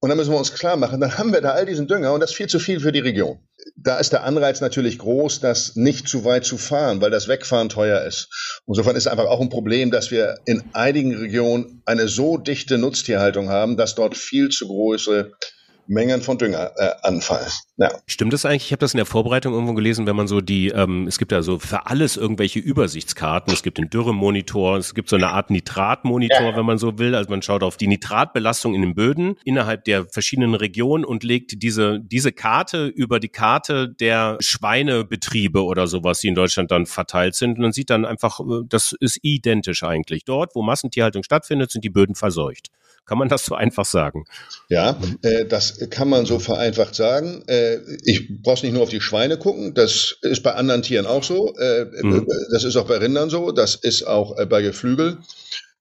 Und 0.06 0.10
dann 0.10 0.20
müssen 0.20 0.34
wir 0.34 0.38
uns 0.38 0.54
klar 0.54 0.78
machen, 0.78 1.02
dann 1.02 1.18
haben 1.18 1.34
wir 1.34 1.42
da 1.42 1.54
all 1.54 1.66
diesen 1.66 1.88
Dünger 1.88 2.14
und 2.14 2.20
das 2.20 2.30
ist 2.30 2.36
viel 2.36 2.46
zu 2.46 2.60
viel 2.60 2.80
für 2.80 2.92
die 2.92 3.00
Region. 3.00 3.40
Da 3.76 3.98
ist 3.98 4.14
der 4.14 4.24
Anreiz 4.24 4.62
natürlich 4.62 5.00
groß, 5.00 5.40
das 5.40 5.76
nicht 5.76 6.08
zu 6.08 6.24
weit 6.24 6.46
zu 6.46 6.60
fahren, 6.60 7.02
weil 7.02 7.10
das 7.10 7.28
Wegfahren 7.28 7.70
teuer 7.70 8.04
ist. 8.04 8.62
Insofern 8.68 8.96
ist 8.96 9.08
einfach 9.08 9.26
auch 9.26 9.42
ein 9.42 9.50
Problem, 9.50 9.90
dass 9.90 10.12
wir 10.12 10.38
in 10.46 10.64
einigen 10.74 11.16
Regionen 11.16 11.82
eine 11.88 12.08
so 12.08 12.38
dichte 12.38 12.78
Nutztierhaltung 12.78 13.50
haben, 13.50 13.78
dass 13.78 13.96
dort 13.96 14.16
viel 14.16 14.50
zu 14.50 14.68
große 14.68 15.32
Mengen 15.88 16.22
von 16.22 16.38
Dünger 16.38 16.72
äh, 16.78 16.92
anfallen. 17.04 17.48
Ja. 17.78 17.90
Stimmt 18.08 18.32
das 18.32 18.46
eigentlich? 18.46 18.66
Ich 18.66 18.72
habe 18.72 18.80
das 18.80 18.94
in 18.94 18.98
der 18.98 19.06
Vorbereitung 19.06 19.54
irgendwo 19.54 19.74
gelesen, 19.74 20.08
wenn 20.08 20.16
man 20.16 20.28
so 20.28 20.40
die, 20.40 20.70
ähm, 20.70 21.08
es 21.08 21.18
gibt 21.18 21.32
ja 21.32 21.42
so 21.42 21.60
für 21.60 21.88
alles 21.88 22.16
irgendwelche 22.16 22.60
Übersichtskarten. 22.60 23.54
Es 23.54 23.64
gibt 23.64 23.78
den 23.78 23.90
Dürremonitor, 23.90 24.78
es 24.78 24.96
gibt 24.96 25.10
so 25.10 25.16
eine 25.16 25.30
Art 25.30 25.50
Nitratmonitor, 25.50 26.52
ja. 26.52 26.56
wenn 26.56 26.66
man 26.66 26.78
so 26.78 26.98
will. 26.98 27.16
Also 27.16 27.30
man 27.30 27.42
schaut 27.42 27.64
auf 27.64 27.76
die 27.76 27.88
Nitratbelastung 27.88 28.74
in 28.74 28.82
den 28.82 28.96
Böden 28.96 29.36
innerhalb 29.44 29.84
der 29.84 30.06
verschiedenen 30.06 30.56
Regionen 30.56 31.04
und 31.04 31.24
legt 31.24 31.62
diese, 31.62 32.00
diese 32.00 32.32
Karte 32.32 32.88
über 32.88 33.20
die 33.20 33.30
Karte 33.30 33.90
der 33.90 34.38
Schweinebetriebe 34.40 35.64
oder 35.64 35.88
sowas, 35.88 36.20
die 36.20 36.30
in 36.30 36.36
Deutschland 36.36 36.72
dann 36.72 36.86
verteilt 36.86 37.36
sind. 37.36 37.58
Und 37.58 37.60
man 37.60 37.72
sieht 37.74 37.90
dann 37.90 38.06
einfach, 38.06 38.40
äh, 38.40 38.64
das 38.68 38.96
ist 39.00 39.20
identisch 39.22 39.84
eigentlich. 39.84 40.24
Dort, 40.24 40.56
wo 40.56 40.62
Massentierhaltung 40.62 41.24
stattfindet, 41.24 41.72
sind 41.72 41.84
die 41.84 41.90
Böden 41.90 42.16
verseucht. 42.16 42.70
Kann 43.06 43.20
man 43.20 43.30
das 43.30 43.46
so 43.46 43.54
einfach 43.54 43.86
sagen? 43.86 44.26
Ja, 44.68 45.00
äh, 45.22 45.46
das 45.46 45.90
kann 45.92 46.10
man 46.10 46.26
so 46.26 46.40
vereinfacht 46.40 46.96
sagen. 46.96 47.44
Äh, 47.48 47.78
ich 48.04 48.42
brauch's 48.42 48.64
nicht 48.64 48.74
nur 48.74 48.82
auf 48.82 48.90
die 48.90 49.02
Schweine 49.02 49.38
gucken, 49.38 49.76
das 49.76 50.18
ist 50.22 50.42
bei 50.42 50.54
anderen 50.54 50.82
Tieren 50.82 51.06
auch 51.06 51.24
so. 51.24 51.56
Äh, 51.56 51.86
mhm. 52.02 52.28
Das 52.52 52.64
ist 52.64 52.76
auch 52.76 52.88
bei 52.88 52.98
Rindern 52.98 53.30
so, 53.30 53.52
das 53.52 53.76
ist 53.76 54.08
auch 54.08 54.38
äh, 54.40 54.48
bei 54.48 54.64
Geflügel 54.64 55.20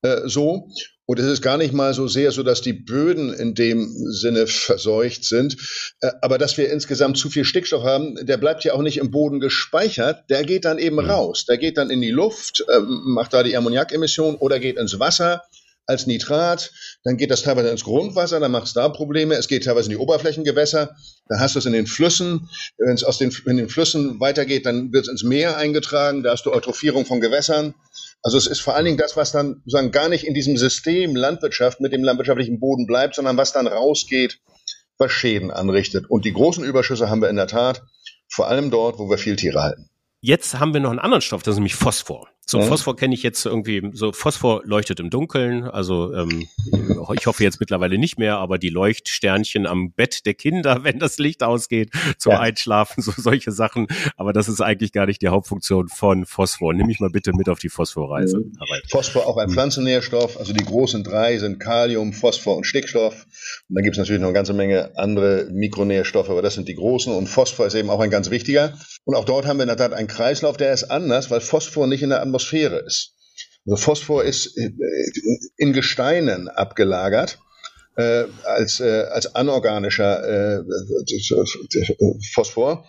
äh, 0.03 0.21
so. 0.27 0.69
Und 1.07 1.19
es 1.19 1.27
ist 1.27 1.43
gar 1.43 1.59
nicht 1.59 1.75
mal 1.75 1.93
so 1.93 2.09
sehr 2.09 2.31
so, 2.31 2.43
dass 2.43 2.63
die 2.63 2.73
Böden 2.73 3.33
in 3.33 3.55
dem 3.55 3.91
Sinne 4.11 4.47
verseucht 4.47 5.25
sind, 5.25 5.57
äh, 6.01 6.11
aber 6.21 6.37
dass 6.37 6.59
wir 6.59 6.71
insgesamt 6.71 7.17
zu 7.17 7.31
viel 7.31 7.45
Stickstoff 7.45 7.85
haben, 7.85 8.17
der 8.27 8.37
bleibt 8.37 8.65
ja 8.65 8.75
auch 8.75 8.83
nicht 8.83 8.99
im 8.99 9.11
Boden 9.11 9.41
gespeichert, 9.41 10.29
der 10.29 10.45
geht 10.45 10.67
dann 10.67 10.79
eben 10.79 10.97
mhm. 10.97 11.11
raus. 11.11 11.47
Der 11.47 11.57
geht 11.57 11.79
dann 11.79 11.89
in 11.89 12.03
die 12.03 12.11
Luft, 12.11 12.67
macht 12.87 13.33
da 13.33 13.43
die 13.43 13.57
Ammoniakemission 13.57 14.35
oder 14.35 14.61
geht 14.61 14.77
ins 14.77 14.99
Wasser 14.99 15.43
als 15.87 16.07
Nitrat, 16.07 16.73
dann 17.05 17.17
geht 17.17 17.31
das 17.31 17.43
teilweise 17.43 17.69
ins 17.69 17.85
Grundwasser, 17.85 18.41
dann 18.41 18.53
macht 18.53 18.67
es 18.67 18.73
da 18.73 18.89
Probleme, 18.89 19.35
es 19.35 19.49
geht 19.49 19.65
teilweise 19.65 19.87
in 19.91 19.99
die 19.99 20.03
Oberflächengewässer, 20.03 20.97
dann 21.29 21.41
hast 21.41 21.55
du 21.55 21.59
es 21.59 21.67
in 21.67 21.73
den 21.73 21.87
Flüssen, 21.87 22.49
wenn 22.79 22.95
es 22.95 23.05
aus 23.05 23.19
den, 23.19 23.35
in 23.47 23.57
den 23.57 23.69
Flüssen 23.69 24.21
weitergeht, 24.21 24.67
dann 24.67 24.93
wird 24.93 25.05
es 25.05 25.11
ins 25.11 25.25
Meer 25.25 25.57
eingetragen, 25.57 26.23
da 26.23 26.33
hast 26.33 26.47
du 26.47 26.53
Eutrophierung 26.53 27.05
von 27.07 27.21
Gewässern. 27.21 27.75
Also 28.23 28.39
es 28.39 28.47
ist 28.47 28.61
vor 28.61 28.75
allen 28.75 28.87
Dingen 28.87 28.97
das, 28.97 29.17
was 29.17 29.33
dann 29.33 29.63
sozusagen 29.65 29.91
gar 29.91 30.09
nicht 30.09 30.27
in 30.27 30.33
diesem 30.33 30.57
System 30.57 31.15
Landwirtschaft 31.15 31.81
mit 31.81 31.93
dem 31.93 32.03
landwirtschaftlichen 32.03 32.59
Boden 32.59 32.87
bleibt, 32.87 33.15
sondern 33.15 33.37
was 33.37 33.53
dann 33.53 33.67
rausgeht, 33.67 34.41
was 34.99 35.13
Schäden 35.13 35.51
anrichtet. 35.51 36.07
Und 36.09 36.25
die 36.25 36.33
großen 36.33 36.65
Überschüsse 36.65 37.11
haben 37.11 37.21
wir 37.21 37.29
in 37.29 37.37
der 37.37 37.47
Tat 37.49 37.83
vor 38.29 38.49
allem 38.49 38.71
dort, 38.71 38.99
wo 38.99 39.11
wir 39.11 39.19
viel 39.19 39.37
Tiere 39.37 39.63
halten. 39.63 39.91
Jetzt 40.21 40.59
haben 40.59 40.73
wir 40.73 40.81
noch 40.81 40.91
einen 40.91 40.99
anderen 40.99 41.21
Stoff, 41.21 41.43
das 41.43 41.53
ist 41.53 41.59
nämlich 41.59 41.75
Phosphor. 41.75 42.29
So 42.47 42.59
mhm. 42.59 42.65
Phosphor 42.65 42.97
kenne 42.97 43.15
ich 43.15 43.23
jetzt 43.23 43.45
irgendwie, 43.47 43.91
so 43.93 44.13
Phosphor 44.13 44.63
leuchtet 44.65 45.01
im 45.01 45.11
Dunkeln. 45.11 45.65
Also 45.65 46.13
ähm, 46.13 46.47
ich 47.15 47.27
hoffe 47.27 47.43
jetzt 47.43 47.61
mittlerweile 47.61 47.99
nicht 47.99 48.19
mehr, 48.19 48.37
aber 48.37 48.59
die 48.59 48.69
Leuchtsternchen 48.69 49.67
am 49.67 49.93
Bett 49.93 50.27
der 50.27 50.35
Kinder, 50.35 50.81
wenn 50.85 50.99
das 50.99 51.19
Licht 51.19 51.43
ausgeht, 51.43 51.91
zum 52.19 52.33
ja. 52.33 52.41
Einschlafen, 52.41 53.03
so 53.03 53.13
solche 53.17 53.53
Sachen. 53.53 53.87
Aber 54.17 54.33
das 54.33 54.49
ist 54.49 54.61
eigentlich 54.61 54.93
gar 54.93 55.07
nicht 55.07 55.23
die 55.23 55.29
Hauptfunktion 55.29 55.89
von 55.89 56.27
Phosphor. 56.27 56.75
Nimm 56.75 56.87
mich 56.87 57.01
mal 57.01 57.11
bitte 57.11 57.33
mit 57.33 57.49
auf 57.49 57.59
die 57.59 57.69
Phosphorreise. 57.69 58.39
Mhm. 58.39 58.53
Phosphor 58.91 59.27
auch 59.27 59.39
ein 59.39 59.51
Pflanzennährstoff. 59.51 60.39
Also 60.39 60.53
die 60.53 60.65
großen 60.65 61.03
drei 61.03 61.39
sind 61.39 61.59
Kalium, 61.59 62.13
Phosphor 62.13 62.57
und 62.57 62.65
Stickstoff. 62.65 63.27
Und 63.69 63.77
dann 63.77 63.85
gibt 63.85 63.97
es 63.97 63.99
natürlich 63.99 64.21
noch 64.21 64.29
eine 64.29 64.35
ganze 64.35 64.53
Menge 64.53 64.93
andere 64.97 65.49
Mikronährstoffe, 65.51 66.31
aber 66.31 66.43
das 66.43 66.55
sind 66.55 66.69
die 66.69 66.75
großen. 66.75 67.13
Und 67.15 67.29
Phosphor 67.29 67.67
ist 67.67 67.75
eben 67.75 67.91
auch 67.91 68.01
ein 68.01 68.11
ganz 68.11 68.31
wichtiger. 68.31 68.75
Und 69.05 69.15
auch 69.15 69.25
dort 69.25 69.47
haben 69.47 69.59
wir 69.59 69.65
in 69.65 69.69
der 69.69 69.77
Tat 69.77 69.93
einen 69.93 70.09
Kreislauf, 70.09 70.57
der 70.57 70.73
ist 70.73 70.85
anders, 70.85 71.31
weil 71.31 71.41
Phosphor 71.41 71.87
nicht 71.87 72.03
in 72.03 72.11
der 72.11 72.23
Atmosphäre 72.23 72.79
ist. 72.79 73.15
Also 73.67 73.77
Phosphor 73.77 74.25
ist 74.25 74.57
äh, 74.57 74.71
in 75.57 75.73
Gesteinen 75.73 76.49
abgelagert. 76.49 77.39
Äh, 77.97 78.25
als, 78.43 78.81
äh, 78.81 79.05
als 79.13 79.37
anorganischer 79.37 80.59
äh, 80.59 80.65
Phosphor. 82.33 82.85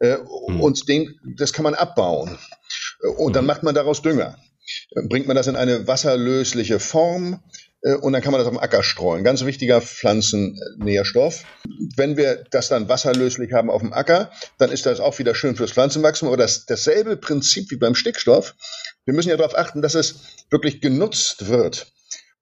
Äh, 0.00 0.18
mhm. 0.48 0.60
Und 0.60 0.86
den, 0.86 1.18
das 1.38 1.54
kann 1.54 1.62
man 1.62 1.72
abbauen. 1.72 2.36
Und 3.16 3.36
dann 3.36 3.44
hm. 3.44 3.46
macht 3.46 3.62
man 3.62 3.74
daraus 3.74 4.02
Dünger. 4.02 4.36
Bringt 5.08 5.26
man 5.26 5.36
das 5.36 5.46
in 5.46 5.56
eine 5.56 5.86
wasserlösliche 5.86 6.78
Form 6.78 7.42
und 7.82 8.12
dann 8.12 8.20
kann 8.20 8.32
man 8.32 8.40
das 8.40 8.46
auf 8.46 8.54
dem 8.54 8.60
Acker 8.60 8.82
streuen. 8.82 9.24
Ganz 9.24 9.44
wichtiger 9.44 9.80
Pflanzennährstoff. 9.80 11.44
Wenn 11.96 12.16
wir 12.16 12.44
das 12.50 12.68
dann 12.68 12.88
wasserlöslich 12.88 13.52
haben 13.52 13.70
auf 13.70 13.80
dem 13.80 13.92
Acker, 13.92 14.30
dann 14.58 14.70
ist 14.70 14.84
das 14.84 15.00
auch 15.00 15.18
wieder 15.18 15.34
schön 15.34 15.56
fürs 15.56 15.72
Pflanzenwachstum. 15.72 16.28
Aber 16.28 16.36
das, 16.36 16.66
dasselbe 16.66 17.16
Prinzip 17.16 17.70
wie 17.70 17.76
beim 17.76 17.94
Stickstoff. 17.94 18.54
Wir 19.06 19.14
müssen 19.14 19.30
ja 19.30 19.36
darauf 19.36 19.56
achten, 19.56 19.80
dass 19.80 19.94
es 19.94 20.16
wirklich 20.50 20.82
genutzt 20.82 21.48
wird. 21.48 21.90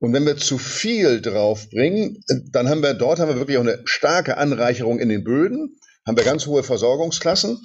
Und 0.01 0.13
wenn 0.13 0.27
wir 0.27 0.37
zu 0.37 0.59
viel 0.59 1.21
draufbringen, 1.21 2.23
dann 2.51 2.69
haben 2.69 2.83
wir 2.83 2.95
dort 2.95 3.19
haben 3.21 3.29
wir 3.29 3.37
wirklich 3.37 3.59
auch 3.59 3.63
eine 3.63 3.83
starke 3.85 4.37
Anreicherung 4.37 4.99
in 4.99 5.09
den 5.09 5.25
Böden, 5.25 5.77
haben 6.07 6.17
wir 6.17 6.25
ganz 6.25 6.47
hohe 6.47 6.63
Versorgungsklassen 6.63 7.61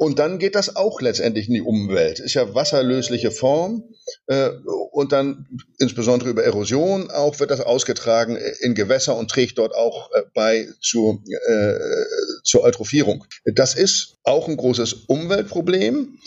und 0.00 0.18
dann 0.18 0.38
geht 0.38 0.54
das 0.54 0.76
auch 0.76 1.02
letztendlich 1.02 1.48
in 1.48 1.52
die 1.52 1.60
Umwelt. 1.60 2.20
Ist 2.20 2.32
ja 2.32 2.54
wasserlösliche 2.54 3.30
Form. 3.30 3.84
Äh, 4.28 4.48
und 4.92 5.12
dann 5.12 5.46
insbesondere 5.78 6.30
über 6.30 6.42
Erosion 6.42 7.10
auch 7.10 7.38
wird 7.38 7.50
das 7.50 7.60
ausgetragen 7.60 8.38
in 8.60 8.74
Gewässer 8.74 9.14
und 9.14 9.30
trägt 9.30 9.58
dort 9.58 9.74
auch 9.74 10.10
äh, 10.12 10.22
bei 10.32 10.68
zu, 10.80 11.22
äh, 11.46 11.74
zur 12.44 12.62
Eutrophierung. 12.62 13.26
Das 13.44 13.74
ist 13.74 14.16
auch 14.24 14.48
ein 14.48 14.56
großes 14.56 15.04
Umweltproblem. 15.06 16.18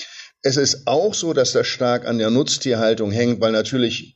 Es 0.43 0.55
ist 0.57 0.85
auch 0.85 1.15
so, 1.15 1.33
dass 1.33 1.53
das 1.53 1.65
stark 1.65 2.05
an 2.05 2.19
der 2.19 2.29
Nutztierhaltung 2.29 3.09
hängt, 3.09 3.41
weil 3.41 3.53
natürlich 3.53 4.15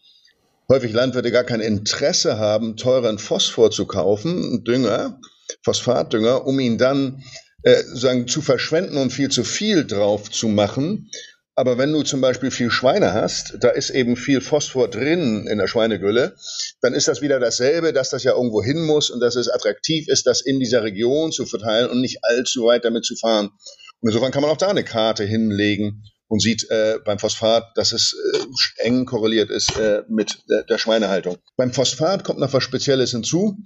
häufig 0.70 0.94
Landwirte 0.94 1.32
gar 1.32 1.46
kein 1.46 1.62
Interesse 1.62 2.38
haben, 2.38 2.78
teuren 2.78 3.18
Phosphor 3.18 3.72
zu 3.72 3.88
kaufen, 3.88 4.64
Dünger, 4.64 5.20
Phosphatdünger, 5.64 6.46
um 6.46 6.60
ihn 6.60 6.78
dann 6.78 7.24
äh, 7.64 7.82
sagen, 7.84 8.28
zu 8.28 8.42
verschwenden 8.42 8.98
und 8.98 9.12
viel 9.12 9.30
zu 9.30 9.44
viel 9.44 9.86
drauf 9.86 10.30
zu 10.30 10.48
machen. 10.48 11.10
Aber 11.56 11.80
wenn 11.80 11.92
du 11.92 12.04
zum 12.04 12.22
Beispiel 12.22 12.52
viel 12.52 12.70
Schweine 12.70 13.14
hast, 13.14 13.56
da 13.62 13.70
ist 13.70 13.90
eben 13.90 14.16
viel 14.16 14.42
Phosphor 14.42 14.90
drin 14.90 15.48
in 15.48 15.58
der 15.58 15.68
Schweinegülle, 15.68 16.36
dann 16.82 16.94
ist 16.94 17.08
das 17.08 17.22
wieder 17.22 17.40
dasselbe, 17.40 17.94
dass 17.94 18.12
das 18.12 18.24
ja 18.24 18.34
irgendwo 18.34 18.62
hin 18.62 18.86
muss 18.86 19.10
und 19.10 19.22
dass 19.22 19.36
es 19.36 19.50
attraktiv 19.50 20.08
ist, 20.08 20.28
das 20.28 20.42
in 20.42 20.60
dieser 20.60 20.84
Region 20.84 21.32
zu 21.32 21.48
verteilen 21.48 21.90
und 21.90 22.00
nicht 22.00 22.20
allzu 22.22 22.66
weit 22.66 22.86
damit 22.86 23.06
zu 23.06 23.16
fahren. 23.16 23.48
Und 24.02 24.10
insofern 24.10 24.32
kann 24.32 24.44
man 24.44 24.52
auch 24.52 24.58
da 24.58 24.68
eine 24.68 24.84
Karte 24.84 25.24
hinlegen 25.24 26.04
und 26.28 26.42
sieht 26.42 26.70
äh, 26.70 27.00
beim 27.04 27.18
Phosphat, 27.18 27.72
dass 27.76 27.92
es 27.92 28.16
äh, 28.34 28.86
eng 28.86 29.06
korreliert 29.06 29.50
ist 29.50 29.76
äh, 29.78 30.04
mit 30.08 30.44
der, 30.50 30.64
der 30.64 30.78
Schweinehaltung. 30.78 31.38
Beim 31.56 31.74
Phosphat 31.74 32.24
kommt 32.24 32.40
noch 32.40 32.54
was 32.54 32.64
Spezielles 32.64 33.12
hinzu. 33.12 33.58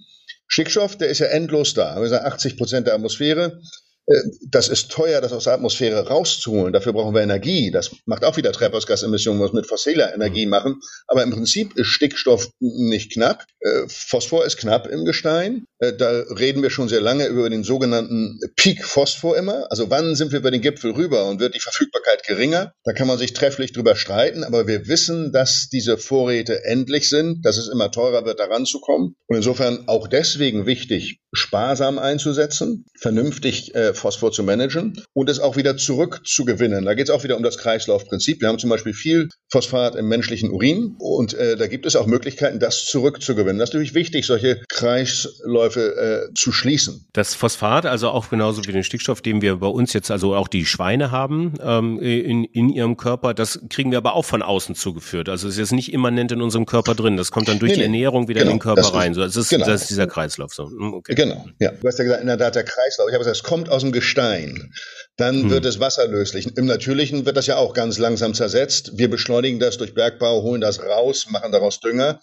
Stickstoff, 0.52 0.98
der 0.98 1.08
ist 1.08 1.20
ja 1.20 1.28
endlos 1.28 1.74
da. 1.74 2.00
Wir 2.02 2.10
sagen 2.10 2.26
80 2.26 2.58
Prozent 2.58 2.88
der 2.88 2.96
Atmosphäre. 2.96 3.62
Äh, 4.06 4.14
das 4.50 4.68
ist 4.68 4.92
teuer, 4.92 5.22
das 5.22 5.32
aus 5.32 5.46
der 5.46 5.54
Atmosphäre 5.54 6.08
rauszuholen. 6.08 6.74
Dafür 6.74 6.92
brauchen 6.92 7.16
wir 7.16 7.22
Energie. 7.22 7.72
Das 7.72 7.92
macht 8.06 8.26
auch 8.26 8.36
wieder 8.36 8.52
Treibhausgasemissionen, 8.52 9.42
was 9.42 9.54
mit 9.54 9.66
fossiler 9.66 10.14
Energie 10.14 10.46
machen. 10.46 10.82
Aber 11.08 11.24
im 11.24 11.32
Prinzip 11.32 11.78
ist 11.78 11.88
Stickstoff 11.88 12.50
nicht 12.60 13.14
knapp. 13.14 13.46
Äh, 13.62 13.84
Phosphor 13.88 14.46
ist 14.46 14.58
knapp 14.58 14.88
im 14.88 15.06
Gestein. 15.06 15.66
Äh, 15.82 15.94
da 15.94 16.24
reden 16.30 16.62
wir 16.62 16.70
schon 16.70 16.88
sehr 16.88 17.02
lange 17.02 17.26
über 17.26 17.50
den 17.50 17.64
sogenannten 17.64 18.40
Peak 18.56 18.86
Phosphor 18.86 19.36
immer. 19.36 19.68
Also 19.70 19.90
wann 19.90 20.16
sind 20.16 20.32
wir 20.32 20.40
über 20.40 20.52
den 20.52 20.62
Gipfel 20.62 20.92
rüber 20.92 21.28
und 21.28 21.40
wird 21.40 21.56
die 21.56 21.60
Verfügbarkeit 21.60 22.24
geringer? 22.24 22.74
Da 22.84 22.94
kann 22.94 23.08
man 23.08 23.18
sich 23.18 23.34
trefflich 23.34 23.74
drüber 23.74 23.96
streiten. 23.96 24.44
Aber 24.44 24.68
wir 24.68 24.88
wissen, 24.88 25.32
dass 25.32 25.68
diese 25.70 25.98
Vorräte 25.98 26.64
endlich 26.64 27.10
sind, 27.10 27.44
dass 27.46 27.58
es 27.58 27.68
immer 27.68 27.92
teurer 27.92 28.26
wird, 28.26 28.40
daran 28.40 28.66
zu 28.66 28.80
kommen. 28.80 29.16
Und 29.28 29.36
insofern 29.36 29.88
auch 29.88 30.08
deswegen 30.08 30.66
wichtig, 30.66 31.20
sparsam 31.34 31.98
einzusetzen, 31.98 32.86
vernünftig 33.00 33.74
äh, 33.74 33.94
Phosphor 33.94 34.32
zu 34.32 34.44
managen 34.44 35.02
und 35.14 35.30
es 35.30 35.40
auch 35.40 35.56
wieder 35.56 35.78
zurückzugewinnen. 35.78 36.86
Da 36.86 36.94
geht 36.94 37.08
es 37.08 37.10
auch 37.10 37.24
wieder 37.24 37.38
um 37.38 37.44
das 37.44 37.58
Kreislaufprinzip. 37.58 38.42
Wir 38.42 38.50
haben 38.50 38.60
zum 38.60 38.70
Beispiel 38.70 38.94
viel 38.94 39.30
Phosphat 39.50 39.96
im 39.96 40.08
menschlichen 40.08 40.52
Urin 40.52 40.96
und 41.00 41.34
äh, 41.34 41.56
da 41.56 41.68
gibt 41.68 41.86
es 41.86 41.96
auch 41.96 42.06
Möglichkeiten, 42.06 42.60
das 42.60 42.86
zurückzugewinnen. 42.86 43.60
Das 43.60 43.70
ist 43.70 43.74
natürlich 43.74 43.96
wichtig, 43.96 44.26
solche 44.26 44.62
Kreisläufe 44.70 45.71
äh, 45.80 46.34
zu 46.34 46.52
schließen. 46.52 47.08
Das 47.14 47.36
Phosphat, 47.36 47.86
also 47.86 48.10
auch 48.10 48.30
genauso 48.30 48.66
wie 48.66 48.72
den 48.72 48.84
Stickstoff, 48.84 49.22
den 49.22 49.42
wir 49.42 49.58
bei 49.58 49.68
uns 49.68 49.94
jetzt 49.94 50.12
also 50.12 50.36
auch 50.36 50.48
die 50.48 50.66
Schweine 50.66 51.12
haben 51.12 51.54
ähm, 51.62 52.00
in, 52.00 52.44
in 52.46 52.70
ihrem 52.70 52.98
Körper, 52.98 53.34
das 53.34 53.60
kriegen 53.70 53.92
wir 53.92 53.98
aber 53.98 54.14
auch 54.14 54.26
von 54.26 54.42
außen 54.42 54.76
zugeführt. 54.76 55.30
Also 55.30 55.48
es 55.48 55.56
ist 55.56 55.60
jetzt 55.60 55.72
nicht 55.74 55.94
immanent 55.94 56.32
in 56.32 56.42
unserem 56.42 56.66
Körper 56.66 56.96
drin. 56.96 57.18
Das 57.18 57.32
kommt 57.32 57.48
dann 57.48 57.60
durch 57.60 57.72
nee, 57.72 57.78
die 57.78 57.84
Ernährung 57.84 58.28
wieder 58.28 58.42
genau, 58.42 58.52
in 58.52 58.58
den 58.58 58.62
Körper 58.62 58.94
rein. 58.94 59.14
So, 59.14 59.22
das, 59.22 59.36
ist, 59.36 59.50
genau. 59.50 59.66
das 59.66 59.82
ist 59.82 59.90
dieser 59.90 60.08
Kreislauf 60.08 60.54
so. 60.54 60.68
Hm, 60.68 60.94
okay. 60.94 61.16
Genau, 61.16 61.46
ja. 61.60 61.72
Du 61.72 61.88
hast 61.88 61.98
ja 61.98 62.04
gesagt, 62.04 62.22
in 62.22 62.28
der 62.28 62.38
Tat 62.38 62.56
der 62.56 62.64
Kreislauf. 62.64 63.08
Ich 63.10 63.14
habe 63.14 63.24
gesagt, 63.24 63.38
es 63.38 63.44
kommt 63.44 63.70
aus 63.70 63.82
dem 63.82 63.92
Gestein. 63.92 64.72
Dann 65.18 65.44
hm. 65.44 65.50
wird 65.50 65.66
es 65.66 65.80
wasserlöslich. 65.80 66.58
Im 66.58 66.66
Natürlichen 66.66 67.26
wird 67.26 67.38
das 67.38 67.48
ja 67.48 67.58
auch 67.58 67.74
ganz 67.74 67.98
langsam 67.98 68.34
zersetzt. 68.34 68.98
Wir 68.98 69.10
beschleunigen 69.10 69.60
das 69.60 69.78
durch 69.78 69.94
Bergbau, 69.94 70.42
holen 70.42 70.62
das 70.62 70.82
raus, 70.84 71.28
machen 71.30 71.52
daraus 71.52 71.80
Dünger. 71.80 72.20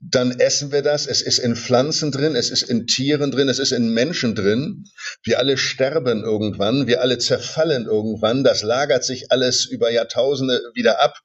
Dann 0.00 0.38
essen 0.38 0.72
wir 0.72 0.82
das. 0.82 1.06
Es 1.06 1.22
ist 1.22 1.38
in 1.38 1.56
Pflanzen 1.56 2.12
drin, 2.12 2.36
es 2.36 2.50
ist 2.50 2.62
in 2.62 2.86
Tieren 2.86 3.30
drin, 3.30 3.48
es 3.48 3.58
ist 3.58 3.72
in 3.72 3.90
Menschen 3.90 4.34
drin. 4.34 4.84
Wir 5.22 5.38
alle 5.38 5.56
sterben 5.56 6.22
irgendwann, 6.22 6.86
wir 6.86 7.00
alle 7.00 7.18
zerfallen 7.18 7.86
irgendwann. 7.86 8.44
Das 8.44 8.62
lagert 8.62 9.04
sich 9.04 9.32
alles 9.32 9.64
über 9.64 9.90
Jahrtausende 9.90 10.60
wieder 10.74 11.00
ab 11.02 11.18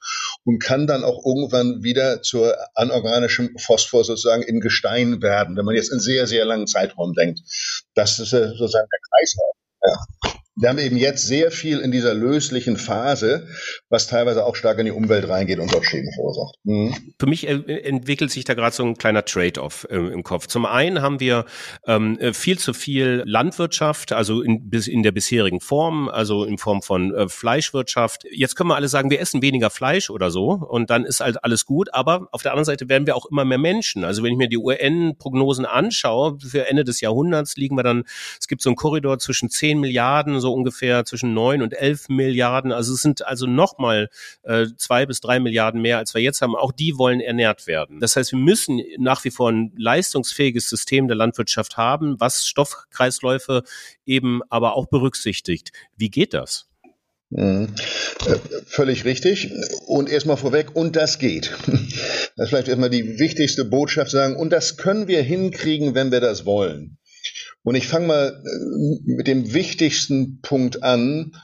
und 0.44 0.60
kann 0.60 0.88
dann 0.88 1.04
auch 1.04 1.26
irgendwann 1.26 1.84
wieder 1.84 2.22
zur 2.22 2.56
anorganischem 2.76 3.58
Phosphor 3.58 4.04
sozusagen 4.04 4.44
in 4.44 4.62
Gestein 4.62 5.22
werden, 5.22 5.58
wenn 5.58 5.66
man 5.66 5.76
jetzt 5.76 5.92
in 5.92 6.00
sehr, 6.00 6.28
sehr 6.28 6.46
langen 6.46 6.68
Zeitraum 6.68 7.14
denkt. 7.14 7.42
Das 7.94 8.20
ist 8.20 8.30
sozusagen 8.30 8.88
der 8.90 9.00
Kreislauf. 9.10 9.56
Ja 9.84 10.41
wir 10.56 10.70
haben 10.70 10.80
eben 10.80 10.98
jetzt 10.98 11.26
sehr 11.26 11.50
viel 11.50 11.80
in 11.80 11.92
dieser 11.92 12.14
löslichen 12.14 12.76
Phase, 12.76 13.48
was 13.90 14.08
teilweise 14.08 14.46
auch 14.46 14.56
stark 14.56 14.80
in 14.80 14.86
die 14.86 14.92
Umwelt 14.92 15.30
reingeht 15.30 15.60
und 15.60 15.74
dort 15.74 15.86
Schäden 15.86 16.12
verursacht. 16.14 16.56
Mhm. 16.64 16.96
Für 17.18 17.26
mich 17.26 17.48
entwickelt 17.48 18.32
sich 18.32 18.44
da 18.44 18.54
gerade 18.54 18.76
so 18.76 18.84
ein 18.84 18.98
kleiner 18.98 19.24
Trade-off 19.24 19.88
äh, 19.90 19.96
im 19.96 20.24
Kopf. 20.24 20.48
Zum 20.48 20.66
einen 20.66 21.02
haben 21.02 21.22
wir 21.22 21.46
ähm, 21.88 22.18
äh, 22.20 22.34
viel 22.34 22.60
zu 22.60 22.74
viel 22.74 23.24
Landwirtschaft, 23.26 24.12
also 24.12 24.42
in, 24.42 24.70
in 24.70 25.04
der 25.04 25.14
bisherigen 25.14 25.62
Form, 25.62 26.10
also 26.10 26.44
in 26.44 26.58
Form 26.58 26.82
von 26.82 27.16
äh, 27.16 27.30
Fleischwirtschaft. 27.30 28.26
Jetzt 28.30 28.56
können 28.56 28.70
wir 28.70 28.76
alle 28.76 28.90
sagen, 28.90 29.10
wir 29.10 29.22
essen 29.22 29.42
weniger 29.42 29.70
Fleisch 29.70 30.10
oder 30.10 30.32
so 30.32 30.50
und 30.50 30.90
dann 30.90 31.06
ist 31.06 31.22
halt 31.22 31.44
alles 31.46 31.66
gut. 31.66 31.94
Aber 31.94 32.28
auf 32.32 32.42
der 32.42 32.52
anderen 32.52 32.66
Seite 32.66 32.90
werden 32.90 33.08
wir 33.08 33.16
auch 33.16 33.26
immer 33.28 33.46
mehr 33.46 33.58
Menschen. 33.58 34.04
Also 34.04 34.22
wenn 34.22 34.34
ich 34.34 34.38
mir 34.38 34.50
die 34.50 34.58
UN-Prognosen 34.58 35.66
anschaue, 35.66 36.38
für 36.40 36.68
Ende 36.68 36.84
des 36.84 37.00
Jahrhunderts 37.00 37.56
liegen 37.56 37.78
wir 37.78 37.84
dann, 37.84 38.04
es 38.38 38.50
gibt 38.50 38.62
so 38.62 38.70
einen 38.70 38.76
Korridor 38.76 39.18
zwischen 39.20 39.50
10 39.50 39.80
Milliarden 39.80 40.41
so 40.42 40.54
ungefähr 40.54 41.06
zwischen 41.06 41.34
neun 41.34 41.62
und 41.62 41.74
elf 41.74 42.10
Milliarden. 42.10 42.72
Also 42.72 42.94
es 42.94 43.02
sind 43.02 43.26
also 43.26 43.46
nochmal 43.46 44.10
äh, 44.44 44.68
zwei 44.78 45.06
bis 45.06 45.22
drei 45.22 45.40
Milliarden 45.40 45.82
mehr, 45.82 45.98
als 45.98 46.14
wir 46.14 46.22
jetzt 46.22 46.42
haben. 46.42 46.56
Auch 46.56 46.72
die 46.72 46.98
wollen 46.98 47.22
ernährt 47.22 47.68
werden. 47.68 48.00
Das 48.00 48.16
heißt, 48.16 48.32
wir 48.32 48.40
müssen 48.40 48.82
nach 48.98 49.24
wie 49.24 49.32
vor 49.32 49.52
ein 49.52 49.72
leistungsfähiges 49.78 50.70
System 50.70 51.08
der 51.08 51.16
Landwirtschaft 51.16 51.78
haben, 51.78 52.20
was 52.20 52.46
Stoffkreisläufe 52.46 53.64
eben 54.06 54.42
aber 54.50 54.76
auch 54.76 54.88
berücksichtigt. 54.88 55.72
Wie 55.96 56.10
geht 56.10 56.34
das? 56.34 56.68
Mhm. 57.32 57.70
Äh, 58.26 58.36
völlig 58.66 59.06
richtig. 59.06 59.52
Und 59.88 60.10
erstmal 60.10 60.38
vorweg, 60.38 60.76
und 60.76 60.96
das 60.96 61.18
geht. 61.18 61.52
Das 62.38 62.46
ist 62.46 62.50
vielleicht 62.50 62.68
erstmal 62.70 62.90
die 62.90 63.20
wichtigste 63.20 63.66
Botschaft 63.66 64.12
sagen, 64.12 64.36
und 64.36 64.52
das 64.52 64.78
können 64.78 65.08
wir 65.08 65.22
hinkriegen, 65.22 65.96
wenn 65.96 66.12
wir 66.12 66.22
das 66.22 66.46
wollen. 66.46 66.98
Und 67.64 67.76
ich 67.76 67.88
fange 67.88 68.08
mal 68.08 68.44
äh, 68.44 69.12
mit 69.16 69.28
dem 69.28 69.54
wichtigsten 69.54 70.42
Punkt 70.42 70.84
an, 70.84 71.36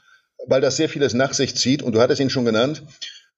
weil 0.48 0.62
das 0.62 0.78
sehr 0.78 0.90
vieles 0.90 1.14
nach 1.14 1.34
sich 1.34 1.56
zieht. 1.56 1.84
Und 1.84 1.94
du 1.94 2.02
hattest 2.02 2.22
ihn 2.22 2.30
schon 2.30 2.46
genannt. 2.46 2.84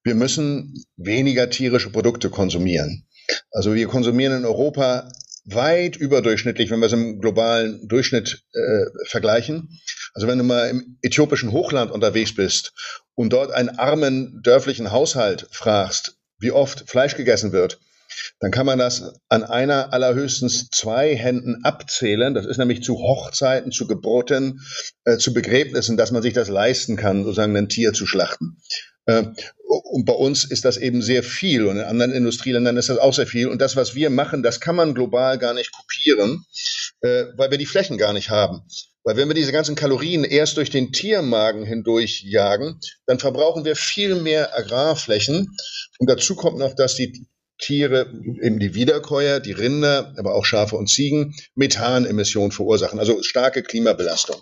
Wir 0.03 0.15
müssen 0.15 0.85
weniger 0.95 1.49
tierische 1.49 1.89
Produkte 1.89 2.29
konsumieren. 2.29 3.05
Also 3.51 3.73
wir 3.73 3.87
konsumieren 3.87 4.39
in 4.39 4.45
Europa 4.45 5.11
weit 5.45 5.95
überdurchschnittlich, 5.95 6.69
wenn 6.69 6.79
wir 6.79 6.85
es 6.85 6.93
im 6.93 7.19
globalen 7.19 7.87
Durchschnitt 7.87 8.43
äh, 8.53 8.85
vergleichen. 9.05 9.79
Also 10.13 10.27
wenn 10.27 10.37
du 10.37 10.43
mal 10.43 10.69
im 10.69 10.97
äthiopischen 11.01 11.51
Hochland 11.51 11.91
unterwegs 11.91 12.33
bist 12.35 12.73
und 13.15 13.33
dort 13.33 13.51
einen 13.51 13.69
armen 13.69 14.41
dörflichen 14.43 14.91
Haushalt 14.91 15.47
fragst, 15.51 16.17
wie 16.39 16.51
oft 16.51 16.89
Fleisch 16.89 17.15
gegessen 17.15 17.51
wird, 17.51 17.79
dann 18.39 18.51
kann 18.51 18.65
man 18.65 18.79
das 18.79 19.13
an 19.27 19.43
einer 19.43 19.93
allerhöchstens 19.93 20.69
zwei 20.69 21.15
Händen 21.15 21.63
abzählen. 21.63 22.33
Das 22.33 22.45
ist 22.45 22.57
nämlich 22.57 22.83
zu 22.83 22.97
Hochzeiten, 22.99 23.71
zu 23.71 23.87
Geburten, 23.87 24.61
äh, 25.05 25.17
zu 25.17 25.33
Begräbnissen, 25.33 25.97
dass 25.97 26.11
man 26.11 26.21
sich 26.21 26.33
das 26.33 26.49
leisten 26.49 26.95
kann, 26.95 27.23
sozusagen 27.23 27.55
ein 27.55 27.69
Tier 27.69 27.93
zu 27.93 28.05
schlachten. 28.05 28.57
Äh, 29.05 29.23
und 29.65 30.05
bei 30.05 30.13
uns 30.13 30.43
ist 30.43 30.65
das 30.65 30.77
eben 30.77 31.01
sehr 31.01 31.23
viel 31.23 31.65
und 31.65 31.77
in 31.77 31.83
anderen 31.83 32.11
Industrieländern 32.11 32.77
ist 32.77 32.89
das 32.89 32.97
auch 32.97 33.13
sehr 33.13 33.27
viel. 33.27 33.47
Und 33.47 33.61
das, 33.61 33.75
was 33.75 33.95
wir 33.95 34.09
machen, 34.09 34.43
das 34.43 34.59
kann 34.59 34.75
man 34.75 34.93
global 34.93 35.37
gar 35.37 35.53
nicht 35.53 35.71
kopieren, 35.71 36.45
äh, 37.01 37.25
weil 37.35 37.51
wir 37.51 37.57
die 37.57 37.65
Flächen 37.65 37.97
gar 37.97 38.13
nicht 38.13 38.29
haben. 38.29 38.63
Weil 39.03 39.17
wenn 39.17 39.27
wir 39.27 39.35
diese 39.35 39.51
ganzen 39.51 39.75
Kalorien 39.75 40.23
erst 40.23 40.57
durch 40.57 40.69
den 40.69 40.91
Tiermagen 40.91 41.65
hindurch 41.65 42.23
jagen, 42.25 42.79
dann 43.05 43.17
verbrauchen 43.17 43.65
wir 43.65 43.75
viel 43.75 44.15
mehr 44.15 44.55
Agrarflächen. 44.57 45.55
Und 45.99 46.09
dazu 46.09 46.35
kommt 46.35 46.59
noch, 46.59 46.75
dass 46.75 46.95
die 46.95 47.27
Tiere, 47.59 48.11
eben 48.41 48.59
die 48.59 48.73
Wiederkäuer, 48.73 49.39
die 49.39 49.51
Rinder, 49.51 50.13
aber 50.17 50.35
auch 50.35 50.45
Schafe 50.45 50.75
und 50.75 50.87
Ziegen, 50.87 51.35
Methanemissionen 51.55 52.51
verursachen, 52.51 52.99
also 52.99 53.21
starke 53.21 53.63
Klimabelastung. 53.63 54.37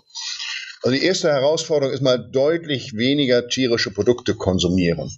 Also 0.82 0.96
die 0.96 1.04
erste 1.04 1.28
Herausforderung 1.28 1.92
ist 1.92 2.02
mal 2.02 2.18
deutlich 2.18 2.94
weniger 2.94 3.48
tierische 3.48 3.90
Produkte 3.90 4.34
konsumieren. 4.34 5.10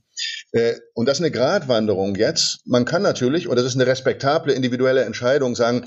Äh, 0.52 0.74
und 0.94 1.06
das 1.06 1.18
ist 1.18 1.24
eine 1.24 1.30
Gratwanderung 1.30 2.16
jetzt. 2.16 2.60
Man 2.66 2.86
kann 2.86 3.02
natürlich, 3.02 3.46
und 3.46 3.56
das 3.56 3.66
ist 3.66 3.74
eine 3.74 3.86
respektable 3.86 4.54
individuelle 4.54 5.04
Entscheidung, 5.04 5.54
sagen, 5.54 5.84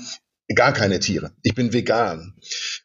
gar 0.54 0.72
keine 0.72 1.00
Tiere. 1.00 1.32
Ich 1.42 1.54
bin 1.54 1.72
vegan. 1.72 2.34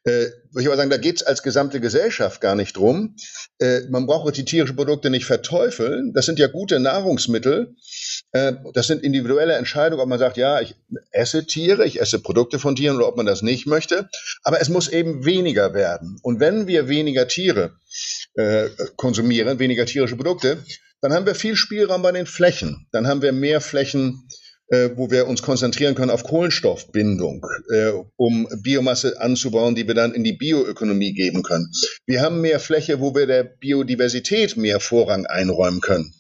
Äh, 0.04 0.28
würde 0.52 0.62
ich 0.62 0.68
aber 0.68 0.78
sagen, 0.78 0.90
da 0.90 0.98
geht 0.98 1.18
es 1.18 1.24
als 1.24 1.44
gesamte 1.44 1.82
Gesellschaft 1.82 2.40
gar 2.40 2.56
nicht 2.56 2.78
drum. 2.78 3.16
Äh, 3.60 3.82
man 3.90 4.06
braucht 4.06 4.38
die 4.38 4.46
tierischen 4.46 4.76
Produkte 4.76 5.10
nicht 5.10 5.26
verteufeln. 5.26 6.14
Das 6.14 6.26
sind 6.26 6.40
ja 6.40 6.48
gute 6.48 6.80
Nahrungsmittel. 6.80 7.76
Äh, 8.32 8.54
das 8.74 8.88
sind 8.88 9.04
individuelle 9.04 9.54
Entscheidungen, 9.54 10.02
ob 10.02 10.08
man 10.08 10.20
sagt, 10.20 10.38
ja, 10.38 10.62
ich 10.62 10.76
esse 11.12 11.46
Tiere, 11.46 11.86
ich 11.86 12.00
esse 12.00 12.20
Produkte 12.20 12.60
von 12.60 12.76
Tieren 12.76 12.96
oder 12.96 13.08
ob 13.08 13.18
man 13.18 13.26
das 13.26 13.42
nicht 13.42 13.68
möchte. 13.68 14.10
Aber 14.44 14.62
es 14.62 14.70
muss 14.70 14.88
eben 14.88 15.26
weniger 15.26 15.74
werden. 15.74 16.18
Und 16.24 16.40
wenn 16.40 16.68
wir 16.68 16.88
weniger 16.88 17.28
Tiere 17.28 17.74
äh, 18.36 18.70
konsumieren, 18.96 19.60
weniger 19.60 19.86
tierische 19.86 20.16
Produkte, 20.16 20.64
dann 21.02 21.14
haben 21.14 21.26
wir 21.26 21.36
viel 21.36 21.56
Spielraum 21.56 22.02
bei 22.02 22.12
den 22.12 22.26
Flächen. 22.26 22.88
Dann 22.92 23.08
haben 23.08 23.22
wir 23.22 23.32
mehr 23.32 23.62
Flächen 23.62 24.28
äh, 24.70 24.90
wo 24.96 25.10
wir 25.10 25.28
uns 25.28 25.42
konzentrieren 25.42 25.96
können 25.96 26.12
auf 26.12 26.24
Kohlenstoffbindung, 26.24 27.46
äh, 27.72 27.92
um 28.18 28.48
Biomasse 28.62 29.20
anzubauen, 29.20 29.76
die 29.76 29.88
wir 29.88 29.96
dann 29.96 30.14
in 30.14 30.24
die 30.24 30.34
Bioökonomie 30.34 31.14
geben 31.14 31.44
können. 31.44 31.72
Wir 32.06 32.22
haben 32.22 32.42
mehr 32.42 32.60
Fläche, 32.60 33.00
wo 33.00 33.16
wir 33.16 33.26
der 33.26 33.44
Biodiversität 33.44 34.58
mehr 34.58 34.80
Vorrang 34.80 35.26
einräumen 35.26 35.82
können. 35.82 36.14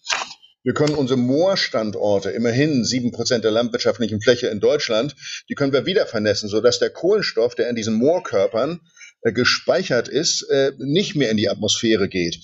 Wir 0.63 0.73
können 0.73 0.95
unsere 0.95 1.19
Moorstandorte, 1.19 2.31
immerhin 2.31 2.83
sieben 2.83 3.12
Prozent 3.12 3.43
der 3.45 3.51
landwirtschaftlichen 3.51 4.21
Fläche 4.21 4.47
in 4.47 4.59
Deutschland, 4.59 5.15
die 5.49 5.55
können 5.55 5.71
wir 5.71 5.85
wieder 5.85 6.05
vernässen, 6.05 6.49
sodass 6.49 6.79
der 6.79 6.89
Kohlenstoff, 6.89 7.55
der 7.55 7.69
in 7.69 7.75
diesen 7.75 7.93
Moorkörpern 7.93 8.81
äh, 9.21 9.31
gespeichert 9.31 10.09
ist, 10.09 10.43
äh, 10.49 10.73
nicht 10.77 11.15
mehr 11.15 11.29
in 11.29 11.38
die 11.38 11.49
Atmosphäre 11.49 12.09
geht. 12.09 12.39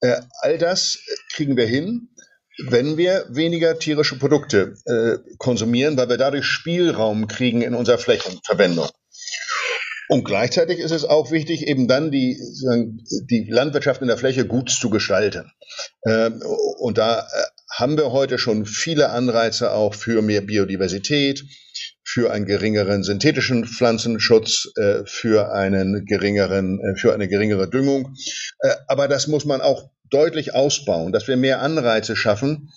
Äh, 0.00 0.20
all 0.42 0.58
das 0.58 0.98
kriegen 1.32 1.56
wir 1.56 1.66
hin 1.66 2.10
wenn 2.58 2.96
wir 2.96 3.26
weniger 3.28 3.78
tierische 3.78 4.18
Produkte 4.18 4.74
äh, 4.86 5.18
konsumieren, 5.38 5.96
weil 5.96 6.08
wir 6.08 6.16
dadurch 6.16 6.46
Spielraum 6.46 7.28
kriegen 7.28 7.62
in 7.62 7.74
unserer 7.74 7.98
Flächenverwendung. 7.98 8.88
Und 10.08 10.24
gleichzeitig 10.24 10.78
ist 10.78 10.92
es 10.92 11.04
auch 11.04 11.30
wichtig, 11.32 11.66
eben 11.66 11.88
dann 11.88 12.10
die, 12.10 12.38
die 13.28 13.46
Landwirtschaft 13.50 14.02
in 14.02 14.08
der 14.08 14.16
Fläche 14.16 14.46
gut 14.46 14.70
zu 14.70 14.88
gestalten. 14.88 15.50
Ähm, 16.06 16.40
und 16.78 16.98
da 16.98 17.20
äh, 17.20 17.22
haben 17.72 17.96
wir 17.96 18.12
heute 18.12 18.38
schon 18.38 18.66
viele 18.66 19.10
Anreize 19.10 19.72
auch 19.72 19.94
für 19.94 20.22
mehr 20.22 20.42
Biodiversität, 20.42 21.44
für 22.04 22.30
einen 22.30 22.46
geringeren 22.46 23.02
synthetischen 23.02 23.64
Pflanzenschutz, 23.64 24.70
äh, 24.76 25.02
für 25.04 25.52
einen 25.52 26.06
geringeren, 26.06 26.78
äh, 26.80 26.96
für 26.96 27.12
eine 27.12 27.26
geringere 27.26 27.68
Düngung. 27.68 28.14
Aber 28.86 29.08
das 29.08 29.26
muss 29.26 29.44
man 29.44 29.60
auch 29.60 29.90
deutlich 30.10 30.54
ausbauen, 30.54 31.12
dass 31.12 31.28
wir 31.28 31.36
mehr 31.36 31.60
Anreize 31.60 32.16
schaffen, 32.16 32.70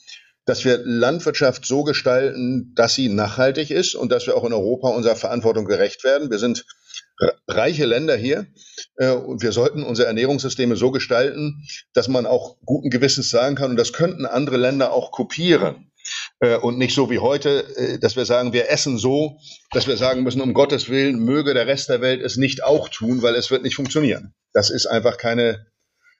dass 0.45 0.65
wir 0.65 0.79
Landwirtschaft 0.83 1.65
so 1.65 1.83
gestalten, 1.83 2.73
dass 2.75 2.95
sie 2.95 3.09
nachhaltig 3.09 3.69
ist 3.69 3.95
und 3.95 4.11
dass 4.11 4.25
wir 4.25 4.35
auch 4.35 4.45
in 4.45 4.53
Europa 4.53 4.89
unserer 4.89 5.15
Verantwortung 5.15 5.65
gerecht 5.65 6.03
werden. 6.03 6.31
Wir 6.31 6.39
sind 6.39 6.65
reiche 7.47 7.85
Länder 7.85 8.15
hier 8.15 8.47
äh, 8.95 9.11
und 9.11 9.41
wir 9.41 9.51
sollten 9.51 9.83
unsere 9.83 10.07
Ernährungssysteme 10.07 10.75
so 10.75 10.91
gestalten, 10.91 11.67
dass 11.93 12.07
man 12.07 12.25
auch 12.25 12.57
guten 12.65 12.89
Gewissens 12.89 13.29
sagen 13.29 13.55
kann, 13.55 13.71
und 13.71 13.77
das 13.77 13.93
könnten 13.93 14.25
andere 14.25 14.57
Länder 14.57 14.91
auch 14.93 15.11
kopieren. 15.11 15.91
Äh, 16.39 16.55
und 16.57 16.77
nicht 16.77 16.95
so 16.95 17.09
wie 17.09 17.19
heute, 17.19 17.65
äh, 17.75 17.99
dass 17.99 18.15
wir 18.15 18.25
sagen, 18.25 18.53
wir 18.53 18.69
essen 18.69 18.97
so, 18.97 19.37
dass 19.71 19.87
wir 19.87 19.97
sagen 19.97 20.23
müssen, 20.23 20.41
um 20.41 20.53
Gottes 20.53 20.89
Willen, 20.89 21.19
möge 21.19 21.53
der 21.53 21.67
Rest 21.67 21.89
der 21.89 22.01
Welt 22.01 22.21
es 22.21 22.37
nicht 22.37 22.63
auch 22.63 22.89
tun, 22.89 23.21
weil 23.21 23.35
es 23.35 23.51
wird 23.51 23.63
nicht 23.63 23.75
funktionieren. 23.75 24.33
Das 24.53 24.69
ist 24.69 24.85
einfach 24.85 25.17
keine 25.17 25.67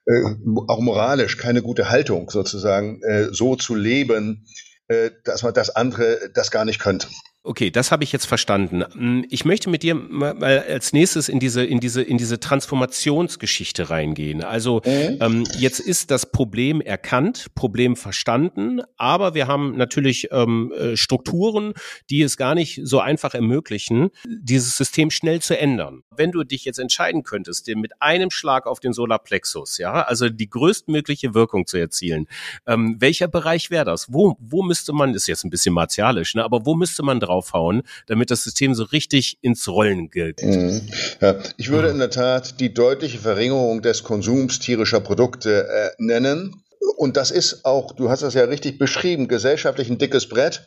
äh, 0.06 0.22
auch 0.68 0.80
moralisch 0.80 1.36
keine 1.36 1.62
gute 1.62 1.90
Haltung 1.90 2.30
sozusagen, 2.30 3.02
äh, 3.02 3.28
so 3.32 3.56
zu 3.56 3.74
leben, 3.74 4.46
äh, 4.88 5.10
dass 5.24 5.42
man 5.42 5.54
das 5.54 5.70
andere 5.70 6.30
das 6.34 6.50
gar 6.50 6.64
nicht 6.64 6.80
könnte. 6.80 7.08
Okay, 7.42 7.70
das 7.70 7.90
habe 7.90 8.04
ich 8.04 8.12
jetzt 8.12 8.26
verstanden. 8.26 8.84
Hm, 8.92 9.24
ich 9.30 9.46
möchte 9.46 9.70
mit 9.70 9.82
dir 9.82 9.94
mal 9.94 10.44
als 10.44 10.92
nächstes 10.92 11.30
in 11.30 11.40
diese 11.40 11.64
in 11.64 11.80
diese 11.80 12.02
in 12.02 12.18
diese 12.18 12.38
Transformationsgeschichte 12.38 13.88
reingehen. 13.88 14.44
Also 14.44 14.82
mhm. 14.84 15.16
ähm, 15.20 15.44
jetzt 15.58 15.80
ist 15.80 16.10
das 16.10 16.30
Problem 16.32 16.82
erkannt, 16.82 17.46
Problem 17.54 17.96
verstanden, 17.96 18.82
aber 18.98 19.32
wir 19.32 19.46
haben 19.46 19.74
natürlich 19.78 20.28
ähm, 20.32 20.70
äh, 20.72 20.98
Strukturen, 20.98 21.72
die 22.10 22.20
es 22.20 22.36
gar 22.36 22.54
nicht 22.54 22.82
so 22.84 23.00
einfach 23.00 23.32
ermöglichen, 23.32 24.10
dieses 24.26 24.76
System 24.76 25.10
schnell 25.10 25.40
zu 25.40 25.58
ändern. 25.58 26.02
Wenn 26.14 26.32
du 26.32 26.44
dich 26.44 26.66
jetzt 26.66 26.78
entscheiden 26.78 27.22
könntest, 27.22 27.66
dir 27.66 27.76
mit 27.78 28.02
einem 28.02 28.30
Schlag 28.30 28.66
auf 28.66 28.80
den 28.80 28.92
Solarplexus, 28.92 29.78
ja, 29.78 30.02
also 30.02 30.28
die 30.28 30.50
größtmögliche 30.50 31.32
Wirkung 31.32 31.66
zu 31.66 31.78
erzielen, 31.78 32.26
ähm, 32.66 32.96
welcher 32.98 33.28
Bereich 33.28 33.70
wäre 33.70 33.86
das? 33.86 34.12
Wo 34.12 34.36
wo 34.38 34.62
müsste 34.62 34.92
man, 34.92 35.14
ist 35.14 35.26
jetzt 35.26 35.44
ein 35.44 35.50
bisschen 35.50 35.72
martialisch, 35.72 36.34
ne, 36.34 36.44
aber 36.44 36.66
wo 36.66 36.74
müsste 36.74 37.02
man 37.02 37.18
drauf 37.18 37.29
draufhauen, 37.30 37.82
damit 38.06 38.30
das 38.30 38.42
System 38.42 38.74
so 38.74 38.84
richtig 38.84 39.38
ins 39.40 39.68
Rollen 39.68 40.10
gilt. 40.10 40.42
Mhm. 40.42 40.82
Ja, 41.20 41.36
ich 41.56 41.70
würde 41.70 41.88
in 41.88 41.98
der 41.98 42.10
Tat 42.10 42.60
die 42.60 42.74
deutliche 42.74 43.18
Verringerung 43.18 43.82
des 43.82 44.02
Konsums 44.02 44.58
tierischer 44.58 45.00
Produkte 45.00 45.68
äh, 45.68 45.90
nennen. 45.98 46.62
Und 46.96 47.16
das 47.16 47.30
ist 47.30 47.64
auch, 47.64 47.92
du 47.92 48.10
hast 48.10 48.22
das 48.22 48.34
ja 48.34 48.44
richtig 48.44 48.78
beschrieben, 48.78 49.28
gesellschaftlich 49.28 49.88
ein 49.88 49.98
dickes 49.98 50.28
Brett 50.28 50.66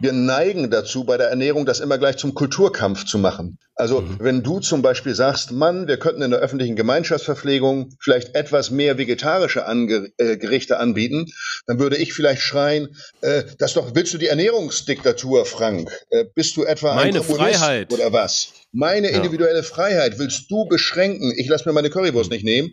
wir 0.00 0.12
neigen 0.12 0.70
dazu, 0.70 1.04
bei 1.04 1.16
der 1.16 1.28
Ernährung 1.28 1.66
das 1.66 1.80
immer 1.80 1.98
gleich 1.98 2.16
zum 2.16 2.34
Kulturkampf 2.34 3.04
zu 3.04 3.18
machen. 3.18 3.58
Also 3.74 4.00
mhm. 4.00 4.16
wenn 4.20 4.42
du 4.42 4.60
zum 4.60 4.82
Beispiel 4.82 5.14
sagst, 5.14 5.52
Mann, 5.52 5.88
wir 5.88 5.98
könnten 5.98 6.22
in 6.22 6.30
der 6.30 6.40
öffentlichen 6.40 6.76
Gemeinschaftsverpflegung 6.76 7.94
vielleicht 8.00 8.34
etwas 8.34 8.70
mehr 8.70 8.98
vegetarische 8.98 9.66
Ange 9.66 10.10
äh, 10.18 10.36
Gerichte 10.36 10.78
anbieten, 10.78 11.26
dann 11.66 11.78
würde 11.78 11.96
ich 11.96 12.12
vielleicht 12.12 12.42
schreien, 12.42 12.96
äh, 13.20 13.44
das 13.58 13.74
doch, 13.74 13.94
willst 13.94 14.12
du 14.14 14.18
die 14.18 14.26
Ernährungsdiktatur, 14.26 15.46
Frank? 15.46 15.90
Äh, 16.10 16.24
bist 16.34 16.56
du 16.56 16.64
etwa 16.64 16.94
Meine 16.94 17.20
ein 17.20 17.26
Kommunist 17.26 17.58
Freiheit. 17.60 17.92
oder 17.92 18.12
was? 18.12 18.52
Meine 18.72 19.10
ja. 19.10 19.16
individuelle 19.16 19.62
Freiheit 19.62 20.18
willst 20.18 20.50
du 20.50 20.66
beschränken? 20.66 21.32
Ich 21.36 21.48
lasse 21.48 21.68
mir 21.68 21.72
meine 21.72 21.90
Currywurst 21.90 22.30
nicht 22.30 22.44
nehmen. 22.44 22.68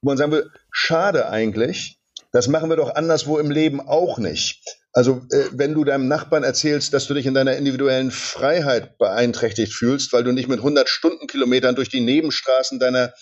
Und 0.00 0.06
man 0.06 0.16
sagen 0.16 0.32
will, 0.32 0.50
schade 0.70 1.28
eigentlich, 1.28 1.98
das 2.32 2.48
machen 2.48 2.70
wir 2.70 2.76
doch 2.76 2.94
anderswo 2.94 3.38
im 3.38 3.50
Leben 3.50 3.80
auch 3.80 4.18
nicht. 4.18 4.81
Also 4.92 5.22
äh, 5.30 5.44
wenn 5.52 5.74
du 5.74 5.84
deinem 5.84 6.08
Nachbarn 6.08 6.44
erzählst, 6.44 6.92
dass 6.92 7.06
du 7.06 7.14
dich 7.14 7.26
in 7.26 7.34
deiner 7.34 7.56
individuellen 7.56 8.10
Freiheit 8.10 8.98
beeinträchtigt 8.98 9.72
fühlst, 9.72 10.12
weil 10.12 10.24
du 10.24 10.32
nicht 10.32 10.48
mit 10.48 10.58
100 10.58 10.88
Stundenkilometern 10.88 11.74
durch 11.74 11.88
die 11.88 12.00
Nebenstraßen 12.00 12.78
deiner 12.78 13.12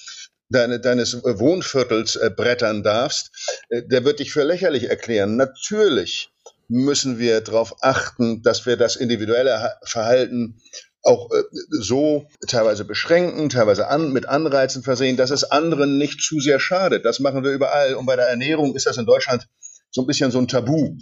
deine, 0.50 0.80
deines 0.80 1.22
Wohnviertels 1.22 2.16
äh, 2.16 2.30
brettern 2.34 2.82
darfst, 2.82 3.30
äh, 3.68 3.82
der 3.84 4.04
wird 4.04 4.18
dich 4.18 4.32
für 4.32 4.42
lächerlich 4.42 4.90
erklären. 4.90 5.36
Natürlich 5.36 6.30
müssen 6.68 7.18
wir 7.18 7.40
darauf 7.40 7.82
achten, 7.82 8.42
dass 8.42 8.66
wir 8.66 8.76
das 8.76 8.96
individuelle 8.96 9.76
Verhalten 9.82 10.60
auch 11.02 11.30
äh, 11.30 11.42
so 11.70 12.26
teilweise 12.46 12.84
beschränken, 12.84 13.48
teilweise 13.48 13.88
an, 13.88 14.12
mit 14.12 14.26
Anreizen 14.26 14.82
versehen, 14.82 15.16
dass 15.16 15.30
es 15.30 15.44
anderen 15.44 15.98
nicht 15.98 16.20
zu 16.20 16.40
sehr 16.40 16.60
schadet. 16.60 17.04
Das 17.04 17.20
machen 17.20 17.44
wir 17.44 17.52
überall. 17.52 17.94
Und 17.94 18.06
bei 18.06 18.16
der 18.16 18.28
Ernährung 18.28 18.74
ist 18.74 18.86
das 18.86 18.98
in 18.98 19.06
Deutschland 19.06 19.46
so 19.90 20.02
ein 20.02 20.06
bisschen 20.06 20.30
so 20.30 20.38
ein 20.38 20.48
Tabu. 20.48 20.96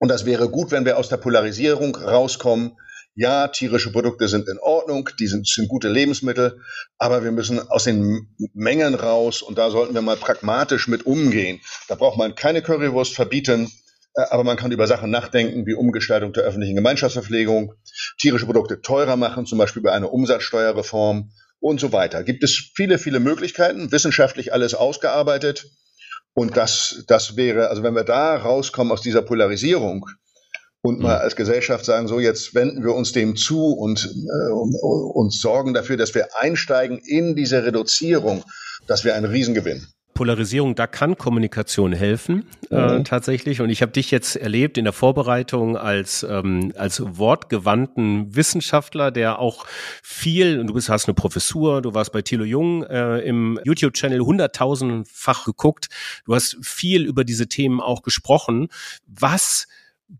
Und 0.00 0.08
das 0.08 0.24
wäre 0.24 0.48
gut, 0.48 0.70
wenn 0.72 0.86
wir 0.86 0.96
aus 0.96 1.10
der 1.10 1.18
Polarisierung 1.18 1.94
rauskommen. 1.94 2.72
Ja, 3.14 3.48
tierische 3.48 3.92
Produkte 3.92 4.28
sind 4.28 4.48
in 4.48 4.58
Ordnung, 4.58 5.10
die 5.18 5.26
sind, 5.26 5.46
sind 5.46 5.68
gute 5.68 5.88
Lebensmittel, 5.88 6.60
aber 6.96 7.22
wir 7.22 7.32
müssen 7.32 7.60
aus 7.68 7.84
den 7.84 8.34
Mengen 8.54 8.94
raus 8.94 9.42
und 9.42 9.58
da 9.58 9.70
sollten 9.70 9.94
wir 9.94 10.00
mal 10.00 10.16
pragmatisch 10.16 10.88
mit 10.88 11.04
umgehen. 11.04 11.60
Da 11.88 11.96
braucht 11.96 12.16
man 12.16 12.34
keine 12.34 12.62
Currywurst 12.62 13.14
verbieten, 13.14 13.70
äh, 14.14 14.22
aber 14.30 14.42
man 14.42 14.56
kann 14.56 14.72
über 14.72 14.86
Sachen 14.86 15.10
nachdenken, 15.10 15.66
wie 15.66 15.74
Umgestaltung 15.74 16.32
der 16.32 16.44
öffentlichen 16.44 16.76
Gemeinschaftsverpflegung, 16.76 17.74
tierische 18.18 18.46
Produkte 18.46 18.80
teurer 18.80 19.16
machen, 19.16 19.44
zum 19.44 19.58
Beispiel 19.58 19.82
bei 19.82 19.92
einer 19.92 20.12
Umsatzsteuerreform 20.12 21.30
und 21.58 21.78
so 21.78 21.92
weiter. 21.92 22.22
Gibt 22.24 22.42
es 22.42 22.70
viele, 22.74 22.96
viele 22.96 23.20
Möglichkeiten, 23.20 23.92
wissenschaftlich 23.92 24.54
alles 24.54 24.72
ausgearbeitet. 24.72 25.66
Und 26.34 26.56
das, 26.56 27.04
das 27.06 27.36
wäre, 27.36 27.68
also 27.68 27.82
wenn 27.82 27.94
wir 27.94 28.04
da 28.04 28.36
rauskommen 28.36 28.92
aus 28.92 29.00
dieser 29.00 29.22
Polarisierung 29.22 30.06
und 30.82 31.00
mal 31.00 31.16
mhm. 31.16 31.22
als 31.22 31.36
Gesellschaft 31.36 31.84
sagen, 31.84 32.08
so 32.08 32.20
jetzt 32.20 32.54
wenden 32.54 32.82
wir 32.82 32.94
uns 32.94 33.12
dem 33.12 33.36
zu 33.36 33.72
und, 33.72 34.04
äh, 34.06 34.52
und, 34.52 34.74
und 34.80 35.32
sorgen 35.32 35.74
dafür, 35.74 35.96
dass 35.96 36.14
wir 36.14 36.28
einsteigen 36.38 36.98
in 36.98 37.36
diese 37.36 37.64
Reduzierung, 37.64 38.44
das 38.86 39.04
wäre 39.04 39.16
ein 39.16 39.24
Riesengewinn. 39.24 39.86
Polarisierung, 40.20 40.74
da 40.74 40.86
kann 40.86 41.16
Kommunikation 41.16 41.94
helfen 41.94 42.44
äh, 42.70 42.98
mhm. 42.98 43.04
tatsächlich. 43.04 43.62
Und 43.62 43.70
ich 43.70 43.80
habe 43.80 43.90
dich 43.90 44.10
jetzt 44.10 44.36
erlebt 44.36 44.76
in 44.76 44.84
der 44.84 44.92
Vorbereitung 44.92 45.78
als 45.78 46.26
ähm, 46.28 46.74
als 46.76 47.00
wortgewandten 47.02 48.36
Wissenschaftler, 48.36 49.12
der 49.12 49.38
auch 49.38 49.64
viel. 50.02 50.60
Und 50.60 50.66
du 50.66 50.74
bist 50.74 50.90
hast 50.90 51.08
eine 51.08 51.14
Professur, 51.14 51.80
du 51.80 51.94
warst 51.94 52.12
bei 52.12 52.20
Thilo 52.20 52.44
Jung 52.44 52.82
äh, 52.82 53.20
im 53.20 53.58
YouTube-Channel 53.64 54.20
hunderttausendfach 54.20 55.46
geguckt. 55.46 55.88
Du 56.26 56.34
hast 56.34 56.58
viel 56.60 57.06
über 57.06 57.24
diese 57.24 57.48
Themen 57.48 57.80
auch 57.80 58.02
gesprochen. 58.02 58.68
Was 59.06 59.68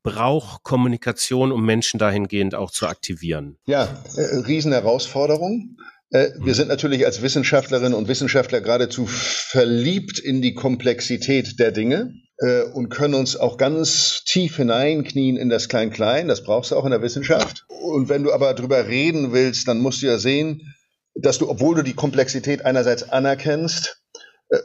braucht 0.03 0.63
Kommunikation, 0.63 1.53
um 1.53 1.67
Menschen 1.67 1.99
dahingehend 1.99 2.55
auch 2.55 2.71
zu 2.71 2.87
aktivieren? 2.87 3.59
Ja, 3.67 4.03
äh, 4.17 4.37
Riesenherausforderung. 4.47 5.77
Äh, 6.11 6.31
wir 6.41 6.55
sind 6.55 6.69
natürlich 6.69 7.07
als 7.07 7.23
Wissenschaftlerinnen 7.23 7.95
und 7.95 8.09
Wissenschaftler 8.09 8.61
geradezu 8.61 9.07
verliebt 9.07 10.19
in 10.19 10.43
die 10.43 10.55
Komplexität 10.55 11.59
der 11.59 11.71
Dinge 11.71 12.15
äh, 12.39 12.63
und 12.63 12.89
können 12.89 13.15
uns 13.15 13.37
auch 13.37 13.57
ganz 13.57 14.25
tief 14.25 14.57
hineinknien 14.57 15.37
in 15.37 15.49
das 15.49 15.69
Klein-Klein. 15.69 16.29
Das 16.29 16.43
brauchst 16.43 16.73
du 16.73 16.77
auch 16.77 16.85
in 16.85 16.91
der 16.91 17.03
Wissenschaft. 17.03 17.65
Und 17.69 18.09
wenn 18.09 18.25
du 18.25 18.33
aber 18.33 18.55
drüber 18.55 18.89
reden 18.89 19.33
willst, 19.33 19.69
dann 19.69 19.81
musst 19.81 20.03
du 20.03 20.07
ja 20.07 20.19
sehen, 20.19 20.75
dass 21.15 21.39
du, 21.39 21.49
obwohl 21.49 21.77
du 21.77 21.83
die 21.83 21.95
Komplexität 21.95 22.65
einerseits 22.65 23.09
anerkennst, 23.09 24.00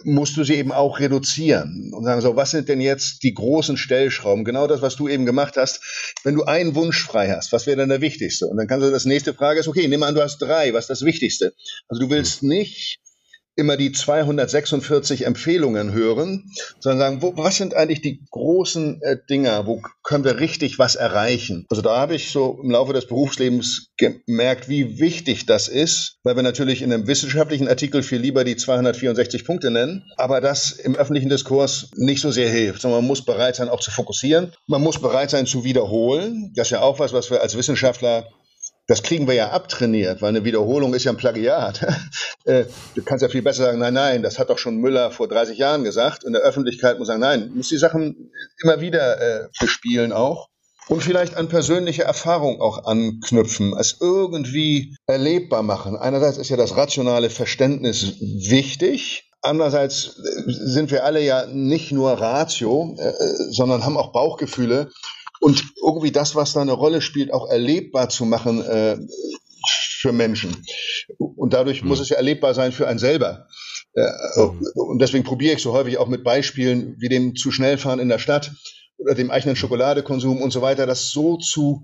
musst 0.04 0.36
du 0.36 0.44
sie 0.44 0.56
eben 0.56 0.72
auch 0.72 1.00
reduzieren 1.00 1.92
und 1.94 2.06
sagen 2.06 2.22
so, 2.22 2.36
was 2.36 2.52
sind 2.52 2.70
denn 2.70 2.82
jetzt 2.82 3.24
die 3.24 3.34
großen 3.34 3.78
Stellschrauben? 3.78 4.44
Genau 4.44 4.68
das, 4.68 4.82
was 4.82 4.96
du 4.96 5.08
eben 5.08 5.26
gemacht 5.26 5.58
hast. 5.58 6.16
Wenn 6.24 6.36
du 6.36 6.44
einen 6.44 6.76
Wunsch 6.76 7.04
frei 7.04 7.30
hast, 7.30 7.52
was 7.52 7.68
wäre 7.68 7.78
dann 7.78 7.90
der 7.90 8.02
wichtigste? 8.02 8.48
Und 8.48 8.58
dann 8.58 8.68
kannst 8.68 8.86
du 8.86 8.92
das 8.92 9.06
nächste 9.06 9.34
Frage 9.34 9.60
ist, 9.60 9.68
okay, 9.68 9.88
nimm 9.88 10.04
an, 10.04 10.16
du 10.16 10.22
hast 10.22 10.40
drei, 10.40 10.74
was 10.74 10.86
ist 10.86 10.90
das 10.90 11.06
Wichtigste? 11.06 11.54
Also 11.88 12.02
du 12.02 12.10
willst 12.10 12.42
nicht 12.42 13.00
immer 13.56 13.78
die 13.78 13.92
246 13.92 15.26
Empfehlungen 15.26 15.94
hören, 15.94 16.52
sondern 16.80 17.00
sagen, 17.00 17.22
wo, 17.22 17.38
was 17.38 17.56
sind 17.56 17.74
eigentlich 17.74 18.02
die 18.02 18.20
großen 18.32 19.02
äh, 19.02 19.18
Dinger, 19.30 19.66
wo 19.66 19.82
können 20.04 20.24
wir 20.24 20.40
richtig 20.40 20.78
was 20.78 20.96
erreichen? 20.96 21.66
Also 21.70 21.82
da 21.82 21.98
habe 21.98 22.16
ich 22.16 22.32
so 22.32 22.60
im 22.62 22.72
Laufe 22.72 22.94
des 22.94 23.08
Berufslebens 23.08 23.92
gemerkt, 23.98 24.68
wie 24.68 25.00
wichtig 25.00 25.46
das 25.46 25.68
ist, 25.68 26.18
weil 26.24 26.36
wir 26.36 26.44
natürlich 26.44 26.82
in 26.82 26.92
einem 26.92 27.08
wissenschaftlichen 27.08 27.68
Artikel 27.68 28.04
viel 28.04 28.20
lieber 28.20 28.44
die 28.44 28.58
264 28.58 29.46
Punkte 29.46 29.72
nennen, 29.72 30.04
aber 30.18 30.42
das 30.42 30.72
im 30.72 30.96
öffentlichen 30.96 31.30
Diskurs 31.30 31.92
nicht 31.96 32.22
so 32.22 32.32
sehr 32.32 32.50
hilft, 32.50 32.82
sondern 32.82 33.02
man 33.02 33.08
muss 33.08 33.24
bereit 33.24 33.56
sein, 33.56 33.70
auch 33.70 33.80
zu 33.80 33.92
fokussieren. 33.92 34.54
Man 34.68 34.82
muss 34.82 35.00
bereit 35.00 35.30
sein, 35.30 35.46
zu 35.46 35.64
wiederholen. 35.64 36.52
Das 36.56 36.68
ist 36.68 36.72
ja 36.72 36.82
auch 36.82 37.00
was, 37.00 37.14
was 37.14 37.32
wir 37.32 37.42
als 37.42 37.58
Wissenschaftler 37.58 38.28
das 38.88 39.02
kriegen 39.04 39.28
wir 39.28 39.34
ja 39.34 39.50
abtrainiert, 39.50 40.22
weil 40.22 40.30
eine 40.30 40.44
Wiederholung 40.44 40.94
ist 40.94 41.04
ja 41.06 41.12
ein 41.12 41.18
Plagiat. 41.18 41.86
Äh, 42.48 42.66
du 42.94 43.02
kannst 43.02 43.24
ja 43.24 43.28
viel 43.28 43.42
besser 43.42 43.64
sagen, 43.64 43.80
nein, 43.80 43.96
nein, 43.96 44.22
das 44.22 44.38
hat 44.38 44.52
doch 44.52 44.60
schon 44.60 44.78
Müller 44.78 45.10
vor 45.10 45.28
30 45.28 45.58
Jahren 45.58 45.84
gesagt. 45.84 46.24
In 46.24 46.34
der 46.34 46.44
Öffentlichkeit 46.44 47.00
muss 47.00 47.08
sagen, 47.08 47.22
nein, 47.22 47.52
muss 47.56 47.70
die 47.70 47.78
Sachen 47.78 48.32
immer 48.62 48.82
wieder 48.82 49.20
äh, 49.20 49.48
bespielen 49.60 50.14
auch. 50.14 50.50
Und 50.88 51.02
vielleicht 51.02 51.38
an 51.38 51.50
persönliche 51.50 52.04
Erfahrung 52.04 52.62
auch 52.62 52.86
anknüpfen, 52.86 53.76
es 53.80 53.98
irgendwie 54.00 54.96
erlebbar 55.08 55.64
machen. 55.64 55.98
Einerseits 55.98 56.38
ist 56.38 56.50
ja 56.50 56.58
das 56.58 56.78
rationale 56.78 57.32
Verständnis 57.32 58.14
wichtig, 58.20 59.26
Andererseits 59.46 60.18
äh, 60.18 60.42
sind 60.48 60.90
wir 60.90 61.06
alle 61.06 61.22
ja 61.22 61.46
nicht 61.46 61.92
nur 61.92 62.14
Ratio, 62.14 62.96
äh, 62.98 63.12
sondern 63.52 63.86
haben 63.86 63.96
auch 63.96 64.12
Bauchgefühle 64.12 64.90
und 65.46 65.64
irgendwie 65.80 66.12
das, 66.12 66.34
was 66.34 66.54
da 66.54 66.62
eine 66.62 66.72
Rolle 66.72 67.02
spielt, 67.02 67.32
auch 67.32 67.48
erlebbar 67.48 68.10
zu 68.10 68.26
machen 68.26 68.66
äh, 68.66 68.98
für 70.00 70.12
Menschen. 70.12 70.66
Und 71.20 71.54
dadurch 71.54 71.84
mhm. 71.84 71.90
muss 71.90 72.00
es 72.00 72.10
ja 72.10 72.18
erlebbar 72.18 72.56
sein 72.56 72.72
für 72.72 72.88
einen 72.88 72.98
selber. 72.98 73.46
Äh, 73.94 74.10
mhm. 74.38 74.60
Und 74.74 75.00
deswegen 75.04 75.24
probiere 75.24 75.54
ich 75.54 75.62
so 75.62 75.72
häufig 75.72 76.00
auch 76.00 76.08
mit 76.08 76.24
Beispielen 76.24 76.96
wie 76.98 77.10
dem 77.10 77.36
zu 77.36 77.52
schnell 77.52 77.78
fahren 77.78 78.00
in 78.00 78.10
der 78.10 78.18
Stadt 78.18 78.54
oder 78.98 79.14
dem 79.14 79.30
eigenen 79.30 79.56
Schokoladekonsum 79.56 80.42
und 80.42 80.50
so 80.50 80.64
weiter, 80.64 80.88
das 80.88 81.12
so 81.12 81.38
zu 81.38 81.84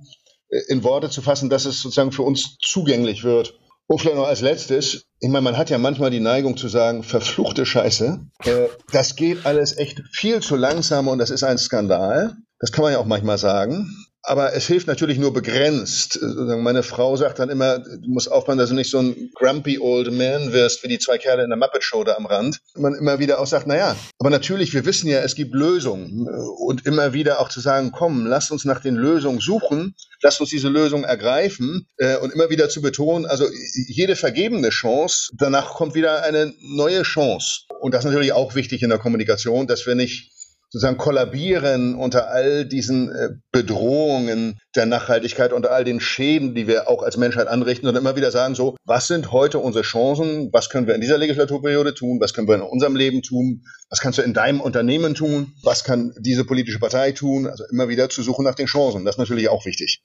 äh, 0.50 0.62
in 0.70 0.84
Worte 0.84 1.12
zu 1.12 1.22
fassen, 1.22 1.52
dass 1.52 1.66
es 1.66 1.84
sozusagen 1.84 2.12
für 2.12 2.24
uns 2.24 2.58
zugänglich 2.64 3.24
wird. 3.24 3.60
Und 3.92 4.00
vielleicht 4.00 4.16
noch 4.16 4.28
als 4.28 4.40
letztes, 4.40 5.04
ich 5.20 5.28
meine, 5.28 5.42
man 5.42 5.58
hat 5.58 5.70
ja 5.70 5.78
manchmal 5.78 6.12
die 6.12 6.22
Neigung 6.22 6.56
zu 6.56 6.70
sagen, 6.70 7.04
verfluchte 7.04 7.66
Scheiße, 7.66 8.22
äh, 8.46 8.68
das 8.94 9.18
geht 9.18 9.46
alles 9.46 9.78
echt 9.78 10.02
viel 10.14 10.40
zu 10.40 10.56
langsam 10.56 11.10
und 11.10 11.18
das 11.18 11.30
ist 11.30 11.44
ein 11.44 11.58
Skandal. 11.58 12.38
Das 12.60 12.72
kann 12.72 12.84
man 12.84 12.94
ja 12.94 13.00
auch 13.00 13.06
manchmal 13.06 13.38
sagen. 13.38 13.94
Aber 14.24 14.54
es 14.54 14.68
hilft 14.68 14.88
natürlich 14.88 15.18
nur 15.18 15.34
begrenzt. 15.34 16.20
Meine 16.22 16.84
Frau 16.84 17.16
sagt 17.16 17.40
dann 17.40 17.50
immer, 17.50 17.80
du 17.80 18.08
musst 18.10 18.32
aufpassen, 18.32 18.60
dass 18.60 18.70
du 18.70 18.76
nicht 18.76 18.92
so 18.92 19.00
ein 19.00 19.32
grumpy 19.34 19.80
old 19.80 20.12
man 20.12 20.54
wirst, 20.54 20.84
wie 20.84 20.88
die 20.88 21.00
zwei 21.00 21.18
Kerle 21.18 21.44
in 21.44 21.50
der 21.50 21.58
Muppet 21.58 21.84
Show 21.84 22.04
da 22.04 22.16
am 22.16 22.26
Rand. 22.26 22.60
Man 22.76 22.94
immer 22.94 23.20
wieder 23.20 23.40
auch 23.40 23.48
sagt, 23.48 23.66
naja, 23.66 23.96
aber 24.20 24.30
natürlich, 24.30 24.74
wir 24.74 24.86
wissen 24.86 25.10
ja, 25.10 25.20
es 25.20 25.36
gibt 25.36 25.56
Lösungen. 25.56 26.28
Und 26.60 26.86
immer 26.86 27.14
wieder 27.14 27.40
auch 27.40 27.50
zu 27.50 27.60
sagen, 27.60 27.92
komm, 27.92 28.26
lass 28.26 28.52
uns 28.52 28.66
nach 28.66 28.82
den 28.82 28.96
Lösungen 28.96 29.40
suchen, 29.40 29.96
lass 30.22 30.40
uns 30.40 30.50
diese 30.50 30.70
Lösung 30.70 31.04
ergreifen 31.04 31.88
äh, 31.98 32.18
und 32.18 32.34
immer 32.34 32.50
wieder 32.50 32.70
zu 32.70 32.82
betonen, 32.82 33.26
also 33.26 33.46
jede 33.88 34.16
vergebene 34.16 34.70
Chance, 34.70 35.32
danach 35.38 35.74
kommt 35.74 35.96
wieder 35.96 36.24
eine 36.24 36.54
neue 36.62 37.02
Chance. 37.04 37.62
Und 37.80 37.94
das 37.94 38.02
ist 38.02 38.12
natürlich 38.12 38.34
auch 38.34 38.54
wichtig 38.56 38.84
in 38.84 38.90
der 38.90 39.00
Kommunikation, 39.00 39.66
dass 39.66 39.86
wir 39.88 39.96
nicht 39.96 40.31
sozusagen 40.72 40.98
kollabieren 40.98 41.96
unter 41.96 42.30
all 42.30 42.66
diesen 42.66 43.12
äh, 43.12 43.30
Bedrohungen 43.52 44.58
der 44.76 44.86
Nachhaltigkeit, 44.86 45.52
unter 45.52 45.72
all 45.72 45.84
den 45.84 46.00
Schäden, 46.00 46.56
die 46.56 46.66
wir 46.66 46.90
auch 46.90 47.04
als 47.04 47.18
Menschheit 47.18 47.48
anrichten, 47.48 47.86
sondern 47.86 48.04
immer 48.04 48.16
wieder 48.16 48.32
sagen 48.32 48.56
so, 48.56 48.78
was 48.86 49.08
sind 49.08 49.34
heute 49.34 49.60
unsere 49.60 49.84
Chancen? 49.84 50.50
Was 50.54 50.70
können 50.70 50.88
wir 50.88 50.96
in 50.96 51.02
dieser 51.02 51.18
Legislaturperiode 51.18 51.94
tun? 51.94 52.20
Was 52.22 52.34
können 52.34 52.48
wir 52.48 52.56
in 52.56 52.62
unserem 52.62 52.96
Leben 52.96 53.22
tun? 53.22 53.64
Was 53.90 54.00
kannst 54.00 54.18
du 54.18 54.24
in 54.24 54.34
deinem 54.34 54.62
Unternehmen 54.62 55.14
tun? 55.14 55.54
Was 55.64 55.84
kann 55.84 56.14
diese 56.20 56.46
politische 56.46 56.80
Partei 56.80 57.12
tun? 57.12 57.48
Also 57.48 57.66
immer 57.70 57.90
wieder 57.90 58.10
zu 58.10 58.24
suchen 58.24 58.46
nach 58.46 58.56
den 58.56 58.68
Chancen. 58.68 59.04
Das 59.04 59.16
ist 59.16 59.20
natürlich 59.20 59.50
auch 59.50 59.66
wichtig. 59.66 60.02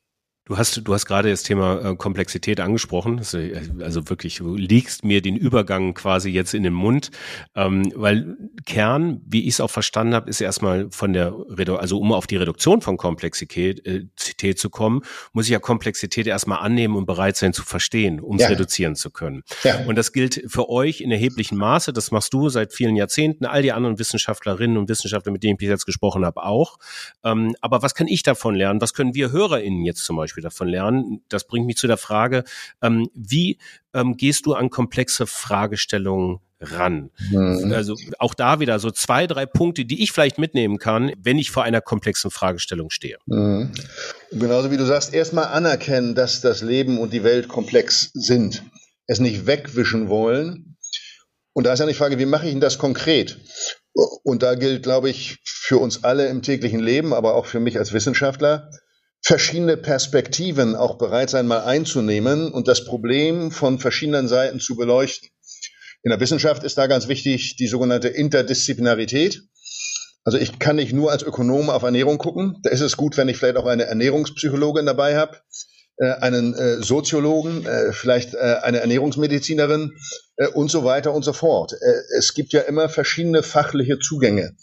Du 0.47 0.57
hast, 0.57 0.81
du 0.85 0.95
hast 0.95 1.07
gerade 1.07 1.29
das 1.29 1.43
Thema 1.43 1.85
äh, 1.85 1.97
Komplexität 1.97 2.61
angesprochen. 2.61 3.21
Äh, 3.35 3.61
also 3.83 4.09
wirklich, 4.09 4.37
du 4.37 4.55
liegst 4.55 5.05
mir 5.05 5.21
den 5.21 5.37
Übergang 5.37 5.93
quasi 5.93 6.31
jetzt 6.31 6.55
in 6.55 6.63
den 6.63 6.73
Mund, 6.73 7.11
ähm, 7.57 7.93
weil 7.97 8.37
Kern, 8.65 9.21
wie 9.27 9.43
ich 9.43 9.55
es 9.55 9.61
auch 9.61 9.71
verstanden 9.71 10.15
habe, 10.15 10.31
ist 10.31 10.41
erstmal 10.41 10.89
von 10.93 11.13
der, 11.13 11.35
Redu 11.49 11.75
also 11.75 11.99
um 11.99 12.13
auf 12.13 12.29
die 12.29 12.37
Reduktion 12.37 12.81
von 12.81 12.97
Komplexität 12.97 13.85
äh, 13.87 14.55
zu 14.55 14.71
kommen, 14.71 15.03
muss 15.33 15.47
ich 15.47 15.51
ja 15.51 15.59
Komplexität 15.59 16.29
erstmal 16.29 16.61
annehmen 16.61 16.95
und 16.95 17.07
bereit 17.07 17.37
sein 17.37 17.53
zu 17.53 17.65
verstehen, 17.65 18.21
um 18.21 18.37
es 18.37 18.43
ja. 18.43 18.49
reduzieren 18.49 18.95
zu 18.95 19.11
können. 19.11 19.43
Ja. 19.65 19.85
Und 19.87 19.97
das 19.97 20.13
gilt 20.13 20.45
für 20.47 20.69
euch 20.69 21.01
in 21.01 21.11
erheblichem 21.11 21.59
Maße. 21.59 21.93
Das 21.93 22.13
machst 22.13 22.33
du 22.33 22.51
seit 22.51 22.73
vielen 22.73 22.95
Jahrzehnten, 22.95 23.47
all 23.47 23.63
die 23.63 23.73
anderen 23.73 23.99
Wissenschaftlerinnen 23.99 24.77
und 24.77 24.89
Wissenschaftler, 24.89 25.33
mit 25.33 25.43
denen 25.43 25.57
ich 25.61 25.67
jetzt 25.67 25.87
gesprochen 25.87 26.25
habe, 26.25 26.45
auch. 26.45 26.79
Ähm, 27.25 27.57
aber 27.61 27.83
was 27.83 27.97
kann 27.97 28.07
ich 28.07 28.23
davon 28.23 28.55
lernen? 28.55 28.81
Was 28.81 28.95
können 28.95 29.13
wir 29.17 29.33
HörerInnen 29.33 29.85
jetzt 29.85 30.05
zum 30.05 30.15
Beispiel 30.15 30.36
Beispiel 30.37 30.43
davon 30.43 30.69
lernen. 30.69 31.23
Das 31.29 31.47
bringt 31.47 31.67
mich 31.67 31.77
zu 31.77 31.87
der 31.87 31.97
Frage, 31.97 32.45
ähm, 32.83 33.09
wie 33.15 33.59
ähm, 33.95 34.17
gehst 34.17 34.47
du 34.47 34.55
an 34.55 34.71
komplexe 34.71 35.27
Fragestellungen 35.27 36.41
ran? 36.61 37.11
Mhm. 37.31 37.73
Also 37.73 37.97
auch 38.19 38.35
da 38.35 38.61
wieder 38.61 38.79
so 38.79 38.91
zwei, 38.91 39.27
drei 39.27 39.47
Punkte, 39.47 39.85
die 39.85 40.03
ich 40.03 40.13
vielleicht 40.13 40.39
mitnehmen 40.39 40.79
kann, 40.79 41.13
wenn 41.23 41.39
ich 41.39 41.51
vor 41.51 41.65
einer 41.65 41.81
komplexen 41.81 42.31
Fragestellung 42.31 42.91
stehe. 42.91 43.19
Mhm. 43.27 43.73
Genauso 44.33 44.71
wie 44.71 44.77
du 44.77 44.85
sagst, 44.85 45.15
erstmal 45.15 45.47
anerkennen, 45.47 46.15
dass 46.15 46.41
das 46.41 46.63
Leben 46.63 46.99
und 46.99 47.13
die 47.13 47.25
Welt 47.25 47.49
komplex 47.49 48.11
sind. 48.15 48.63
Es 49.07 49.21
nicht 49.21 49.47
wegwischen 49.47 50.09
wollen. 50.09 50.77
Und 51.53 51.65
da 51.65 51.73
ist 51.73 51.79
ja 51.79 51.87
die 51.87 51.95
Frage, 51.95 52.19
wie 52.19 52.27
mache 52.27 52.47
ich 52.47 52.53
denn 52.53 52.61
das 52.61 52.77
konkret? 52.77 53.39
Und 54.25 54.43
da 54.43 54.57
gilt, 54.57 54.83
glaube 54.83 55.09
ich, 55.09 55.39
für 55.43 55.79
uns 55.79 56.05
alle 56.05 56.27
im 56.29 56.43
täglichen 56.43 56.81
Leben, 56.81 57.15
aber 57.15 57.35
auch 57.35 57.47
für 57.47 57.61
mich 57.61 57.79
als 57.79 57.95
Wissenschaftler, 57.95 58.71
verschiedene 59.27 59.77
Perspektiven 59.77 60.77
auch 60.77 60.99
bereit 60.99 61.31
sein, 61.31 61.49
mal 61.49 61.65
einzunehmen 61.65 62.53
und 62.53 62.69
das 62.69 62.85
Problem 62.85 63.51
von 63.51 63.81
verschiedenen 63.81 64.29
Seiten 64.29 64.61
zu 64.61 64.77
beleuchten. 64.77 65.29
In 66.05 66.11
der 66.11 66.21
Wissenschaft 66.21 66.63
ist 66.63 66.79
da 66.79 66.87
ganz 66.87 67.09
wichtig 67.09 67.57
die 67.57 67.67
sogenannte 67.67 68.07
Interdisziplinarität. 68.07 69.43
Also 70.23 70.39
ich 70.39 70.61
kann 70.61 70.77
nicht 70.77 70.93
nur 70.93 71.11
als 71.11 71.25
Ökonom 71.25 71.71
auf 71.71 71.83
Ernährung 71.83 72.19
gucken. 72.19 72.61
Da 72.63 72.71
ist 72.71 72.83
es 72.83 72.97
gut, 72.97 73.17
wenn 73.17 73.29
ich 73.29 73.37
vielleicht 73.37 73.57
auch 73.57 73.67
eine 73.67 73.87
Ernährungspsychologin 73.87 74.87
dabei 74.87 75.17
habe, 75.17 75.39
äh, 75.97 76.13
einen 76.21 76.55
äh, 76.55 76.81
Soziologen, 76.81 77.67
äh, 77.67 77.93
vielleicht 77.93 78.37
eine 78.37 78.79
Ernährungsmedizinerin 78.79 79.91
und 80.55 80.71
so 80.71 80.85
weiter 80.85 81.13
und 81.13 81.25
so 81.25 81.33
fort. 81.33 81.73
Es 82.17 82.33
gibt 82.35 82.53
ja 82.53 82.61
immer 82.61 82.89
verschiedene 82.89 83.43
fachliche 83.43 83.99
Zugänge. 83.99 84.55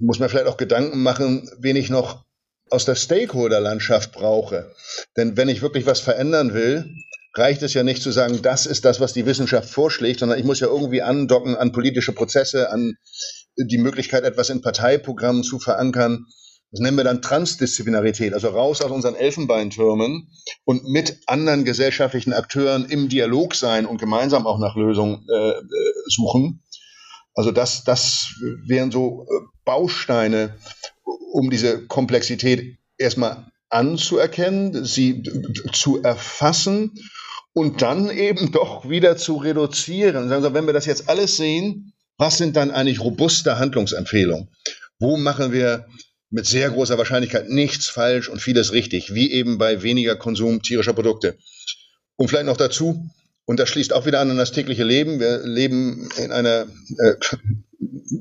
Muss 0.00 0.18
man 0.18 0.28
vielleicht 0.28 0.48
auch 0.48 0.56
Gedanken 0.56 1.00
machen, 1.00 1.48
wen 1.60 1.76
ich 1.76 1.90
noch 1.90 2.24
aus 2.72 2.84
der 2.86 2.94
Stakeholder-Landschaft 2.94 4.12
brauche. 4.12 4.72
Denn 5.16 5.36
wenn 5.36 5.48
ich 5.48 5.62
wirklich 5.62 5.86
was 5.86 6.00
verändern 6.00 6.54
will, 6.54 6.90
reicht 7.34 7.62
es 7.62 7.74
ja 7.74 7.82
nicht 7.82 8.02
zu 8.02 8.10
sagen, 8.10 8.40
das 8.42 8.66
ist 8.66 8.84
das, 8.84 9.00
was 9.00 9.12
die 9.12 9.26
Wissenschaft 9.26 9.68
vorschlägt, 9.68 10.20
sondern 10.20 10.38
ich 10.38 10.44
muss 10.44 10.60
ja 10.60 10.68
irgendwie 10.68 11.02
andocken 11.02 11.56
an 11.56 11.72
politische 11.72 12.12
Prozesse, 12.12 12.70
an 12.70 12.96
die 13.56 13.78
Möglichkeit, 13.78 14.24
etwas 14.24 14.50
in 14.50 14.62
Parteiprogrammen 14.62 15.42
zu 15.42 15.58
verankern. 15.58 16.26
Das 16.70 16.80
nennen 16.80 16.96
wir 16.96 17.04
dann 17.04 17.20
Transdisziplinarität, 17.20 18.32
also 18.32 18.48
raus 18.48 18.80
aus 18.80 18.90
unseren 18.90 19.14
Elfenbeintürmen 19.14 20.28
und 20.64 20.84
mit 20.84 21.18
anderen 21.26 21.64
gesellschaftlichen 21.64 22.32
Akteuren 22.32 22.86
im 22.86 23.10
Dialog 23.10 23.54
sein 23.54 23.84
und 23.84 23.98
gemeinsam 23.98 24.46
auch 24.46 24.58
nach 24.58 24.74
Lösungen 24.76 25.26
äh, 25.30 25.50
äh 25.50 25.62
suchen. 26.06 26.61
Also 27.34 27.50
das, 27.50 27.84
das 27.84 28.34
wären 28.66 28.90
so 28.90 29.26
äh, 29.30 29.44
Bausteine, 29.64 30.56
um 31.32 31.50
diese 31.50 31.86
Komplexität 31.86 32.76
erstmal 32.98 33.46
anzuerkennen, 33.70 34.84
sie 34.84 35.22
zu 35.72 36.02
erfassen 36.02 36.92
und 37.54 37.80
dann 37.82 38.10
eben 38.10 38.52
doch 38.52 38.88
wieder 38.88 39.16
zu 39.16 39.36
reduzieren. 39.36 40.30
Also 40.30 40.54
wenn 40.54 40.66
wir 40.66 40.74
das 40.74 40.86
jetzt 40.86 41.08
alles 41.08 41.36
sehen, 41.36 41.94
was 42.18 42.38
sind 42.38 42.56
dann 42.56 42.70
eigentlich 42.70 43.00
robuste 43.00 43.58
Handlungsempfehlungen? 43.58 44.48
Wo 44.98 45.16
machen 45.16 45.52
wir 45.52 45.86
mit 46.30 46.46
sehr 46.46 46.70
großer 46.70 46.98
Wahrscheinlichkeit 46.98 47.48
nichts 47.48 47.88
falsch 47.88 48.28
und 48.28 48.40
vieles 48.40 48.72
richtig, 48.72 49.14
wie 49.14 49.32
eben 49.32 49.58
bei 49.58 49.82
weniger 49.82 50.16
Konsum 50.16 50.62
tierischer 50.62 50.92
Produkte? 50.92 51.36
Und 52.16 52.28
vielleicht 52.28 52.46
noch 52.46 52.56
dazu, 52.56 53.10
und 53.44 53.58
das 53.58 53.68
schließt 53.68 53.92
auch 53.92 54.06
wieder 54.06 54.20
an 54.20 54.30
an 54.30 54.36
das 54.36 54.52
tägliche 54.52 54.84
Leben. 54.84 55.18
Wir 55.20 55.38
leben 55.44 56.08
in 56.18 56.32
einer 56.32 56.66
äh, 56.98 57.14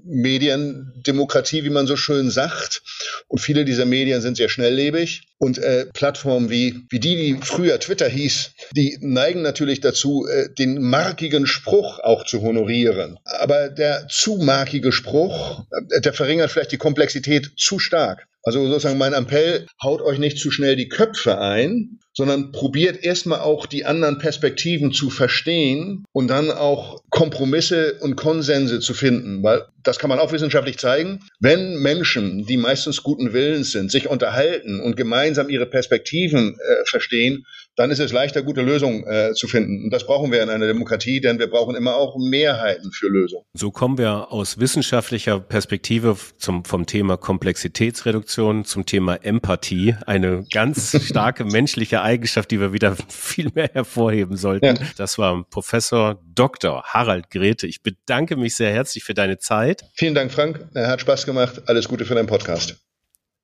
Mediendemokratie, 0.05 1.63
wie 1.63 1.69
man 1.69 1.87
so 1.87 1.95
schön 1.95 2.29
sagt. 2.31 2.81
Und 3.27 3.39
viele 3.39 3.65
dieser 3.65 3.85
Medien 3.85 4.21
sind 4.21 4.37
sehr 4.37 4.49
schnelllebig. 4.49 5.23
Und 5.37 5.57
äh, 5.59 5.85
Plattformen 5.93 6.49
wie, 6.49 6.85
wie 6.89 6.99
die, 6.99 7.15
die 7.15 7.37
früher 7.41 7.79
Twitter 7.79 8.07
hieß, 8.07 8.51
die 8.75 8.97
neigen 9.01 9.41
natürlich 9.41 9.79
dazu, 9.81 10.25
äh, 10.27 10.49
den 10.57 10.81
markigen 10.81 11.45
Spruch 11.45 11.99
auch 11.99 12.25
zu 12.25 12.41
honorieren. 12.41 13.17
Aber 13.23 13.69
der 13.69 14.07
zu 14.07 14.37
markige 14.37 14.91
Spruch, 14.91 15.65
äh, 15.91 16.01
der 16.01 16.13
verringert 16.13 16.51
vielleicht 16.51 16.71
die 16.71 16.77
Komplexität 16.77 17.51
zu 17.57 17.79
stark. 17.79 18.27
Also 18.43 18.67
sozusagen 18.67 18.97
mein 18.97 19.13
Appell, 19.13 19.67
haut 19.81 20.01
euch 20.01 20.17
nicht 20.17 20.39
zu 20.39 20.49
schnell 20.49 20.75
die 20.75 20.89
Köpfe 20.89 21.39
ein, 21.39 21.99
sondern 22.13 22.51
probiert 22.51 23.03
erstmal 23.03 23.39
auch 23.39 23.65
die 23.65 23.85
anderen 23.85 24.17
Perspektiven 24.17 24.91
zu 24.91 25.09
verstehen 25.09 26.05
und 26.11 26.27
dann 26.27 26.51
auch 26.51 27.01
Kompromisse 27.09 27.95
und 28.01 28.15
Konsense 28.15 28.79
zu 28.79 28.93
finden, 28.93 29.43
weil 29.43 29.63
das 29.83 29.97
kann 29.97 30.09
man 30.09 30.19
auch 30.19 30.31
wissenschaftlich 30.31 30.77
zeigen. 30.77 31.19
Wenn 31.39 31.77
Menschen, 31.77 32.45
die 32.45 32.57
meistens 32.57 33.03
guten 33.03 33.33
Willens 33.33 33.71
sind, 33.71 33.91
sich 33.91 34.07
unterhalten 34.07 34.79
und 34.79 34.97
gemeinsam 34.97 35.49
ihre 35.49 35.65
Perspektiven 35.65 36.55
äh, 36.59 36.85
verstehen, 36.85 37.45
dann 37.81 37.89
ist 37.89 37.99
es 37.99 38.11
leichter, 38.11 38.43
gute 38.43 38.61
Lösungen 38.61 39.03
äh, 39.07 39.33
zu 39.33 39.47
finden. 39.47 39.85
Und 39.85 39.89
das 39.91 40.05
brauchen 40.05 40.31
wir 40.31 40.43
in 40.43 40.49
einer 40.49 40.67
Demokratie, 40.67 41.19
denn 41.19 41.39
wir 41.39 41.49
brauchen 41.49 41.75
immer 41.75 41.95
auch 41.95 42.15
Mehrheiten 42.15 42.91
für 42.91 43.07
Lösungen. 43.07 43.43
So 43.53 43.71
kommen 43.71 43.97
wir 43.97 44.31
aus 44.31 44.59
wissenschaftlicher 44.59 45.39
Perspektive 45.39 46.15
zum, 46.37 46.63
vom 46.63 46.85
Thema 46.85 47.17
Komplexitätsreduktion 47.17 48.65
zum 48.65 48.85
Thema 48.85 49.15
Empathie. 49.15 49.95
Eine 50.05 50.45
ganz 50.53 50.95
starke 51.05 51.43
menschliche 51.43 52.03
Eigenschaft, 52.03 52.51
die 52.51 52.59
wir 52.59 52.71
wieder 52.71 52.95
viel 53.09 53.49
mehr 53.55 53.71
hervorheben 53.73 54.37
sollten. 54.37 54.65
Ja. 54.65 54.73
Das 54.97 55.17
war 55.17 55.43
Professor 55.49 56.21
Dr. 56.35 56.83
Harald 56.83 57.31
Grete. 57.31 57.65
Ich 57.65 57.81
bedanke 57.81 58.35
mich 58.35 58.55
sehr 58.55 58.71
herzlich 58.71 59.03
für 59.03 59.15
deine 59.15 59.39
Zeit. 59.39 59.85
Vielen 59.95 60.13
Dank, 60.13 60.31
Frank. 60.31 60.67
Hat 60.75 61.01
Spaß 61.01 61.25
gemacht. 61.25 61.63
Alles 61.65 61.87
Gute 61.87 62.05
für 62.05 62.13
deinen 62.13 62.27
Podcast. 62.27 62.75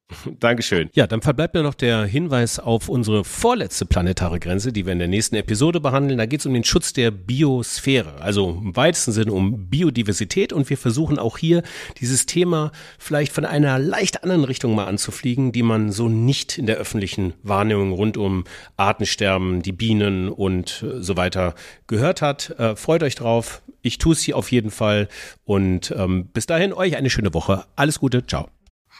Dankeschön. 0.39 0.89
Ja, 0.93 1.05
dann 1.05 1.21
verbleibt 1.21 1.53
mir 1.53 1.63
noch 1.63 1.73
der 1.73 2.05
Hinweis 2.05 2.59
auf 2.59 2.87
unsere 2.87 3.23
vorletzte 3.25 3.85
planetare 3.85 4.39
Grenze, 4.39 4.71
die 4.71 4.85
wir 4.85 4.93
in 4.93 4.99
der 4.99 5.07
nächsten 5.07 5.35
Episode 5.35 5.81
behandeln. 5.81 6.17
Da 6.17 6.25
geht 6.25 6.39
es 6.39 6.45
um 6.45 6.53
den 6.53 6.63
Schutz 6.63 6.93
der 6.93 7.11
Biosphäre, 7.11 8.21
also 8.21 8.49
im 8.49 8.75
weitesten 8.75 9.11
Sinne 9.11 9.33
um 9.33 9.69
Biodiversität. 9.69 10.53
Und 10.53 10.69
wir 10.69 10.77
versuchen 10.77 11.19
auch 11.19 11.37
hier 11.37 11.61
dieses 11.99 12.25
Thema 12.25 12.71
vielleicht 12.97 13.33
von 13.33 13.43
einer 13.43 13.79
leicht 13.79 14.23
anderen 14.23 14.45
Richtung 14.45 14.75
mal 14.75 14.85
anzufliegen, 14.85 15.51
die 15.51 15.63
man 15.63 15.91
so 15.91 16.07
nicht 16.07 16.57
in 16.57 16.67
der 16.67 16.77
öffentlichen 16.77 17.33
Wahrnehmung 17.43 17.91
rund 17.91 18.15
um 18.15 18.45
Artensterben, 18.77 19.61
die 19.61 19.73
Bienen 19.73 20.29
und 20.29 20.85
so 20.99 21.17
weiter 21.17 21.53
gehört 21.87 22.21
hat. 22.21 22.51
Äh, 22.57 22.75
freut 22.77 23.03
euch 23.03 23.15
drauf. 23.15 23.61
Ich 23.81 23.97
tue 23.97 24.13
es 24.13 24.21
hier 24.21 24.37
auf 24.37 24.51
jeden 24.51 24.71
Fall. 24.71 25.09
Und 25.43 25.93
ähm, 25.97 26.27
bis 26.27 26.45
dahin 26.45 26.71
euch 26.73 26.95
eine 26.95 27.09
schöne 27.09 27.33
Woche. 27.33 27.65
Alles 27.75 27.99
Gute. 27.99 28.25
Ciao. 28.25 28.47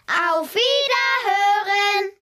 Auf 0.08 0.54
Wiedersehen. 0.54 0.97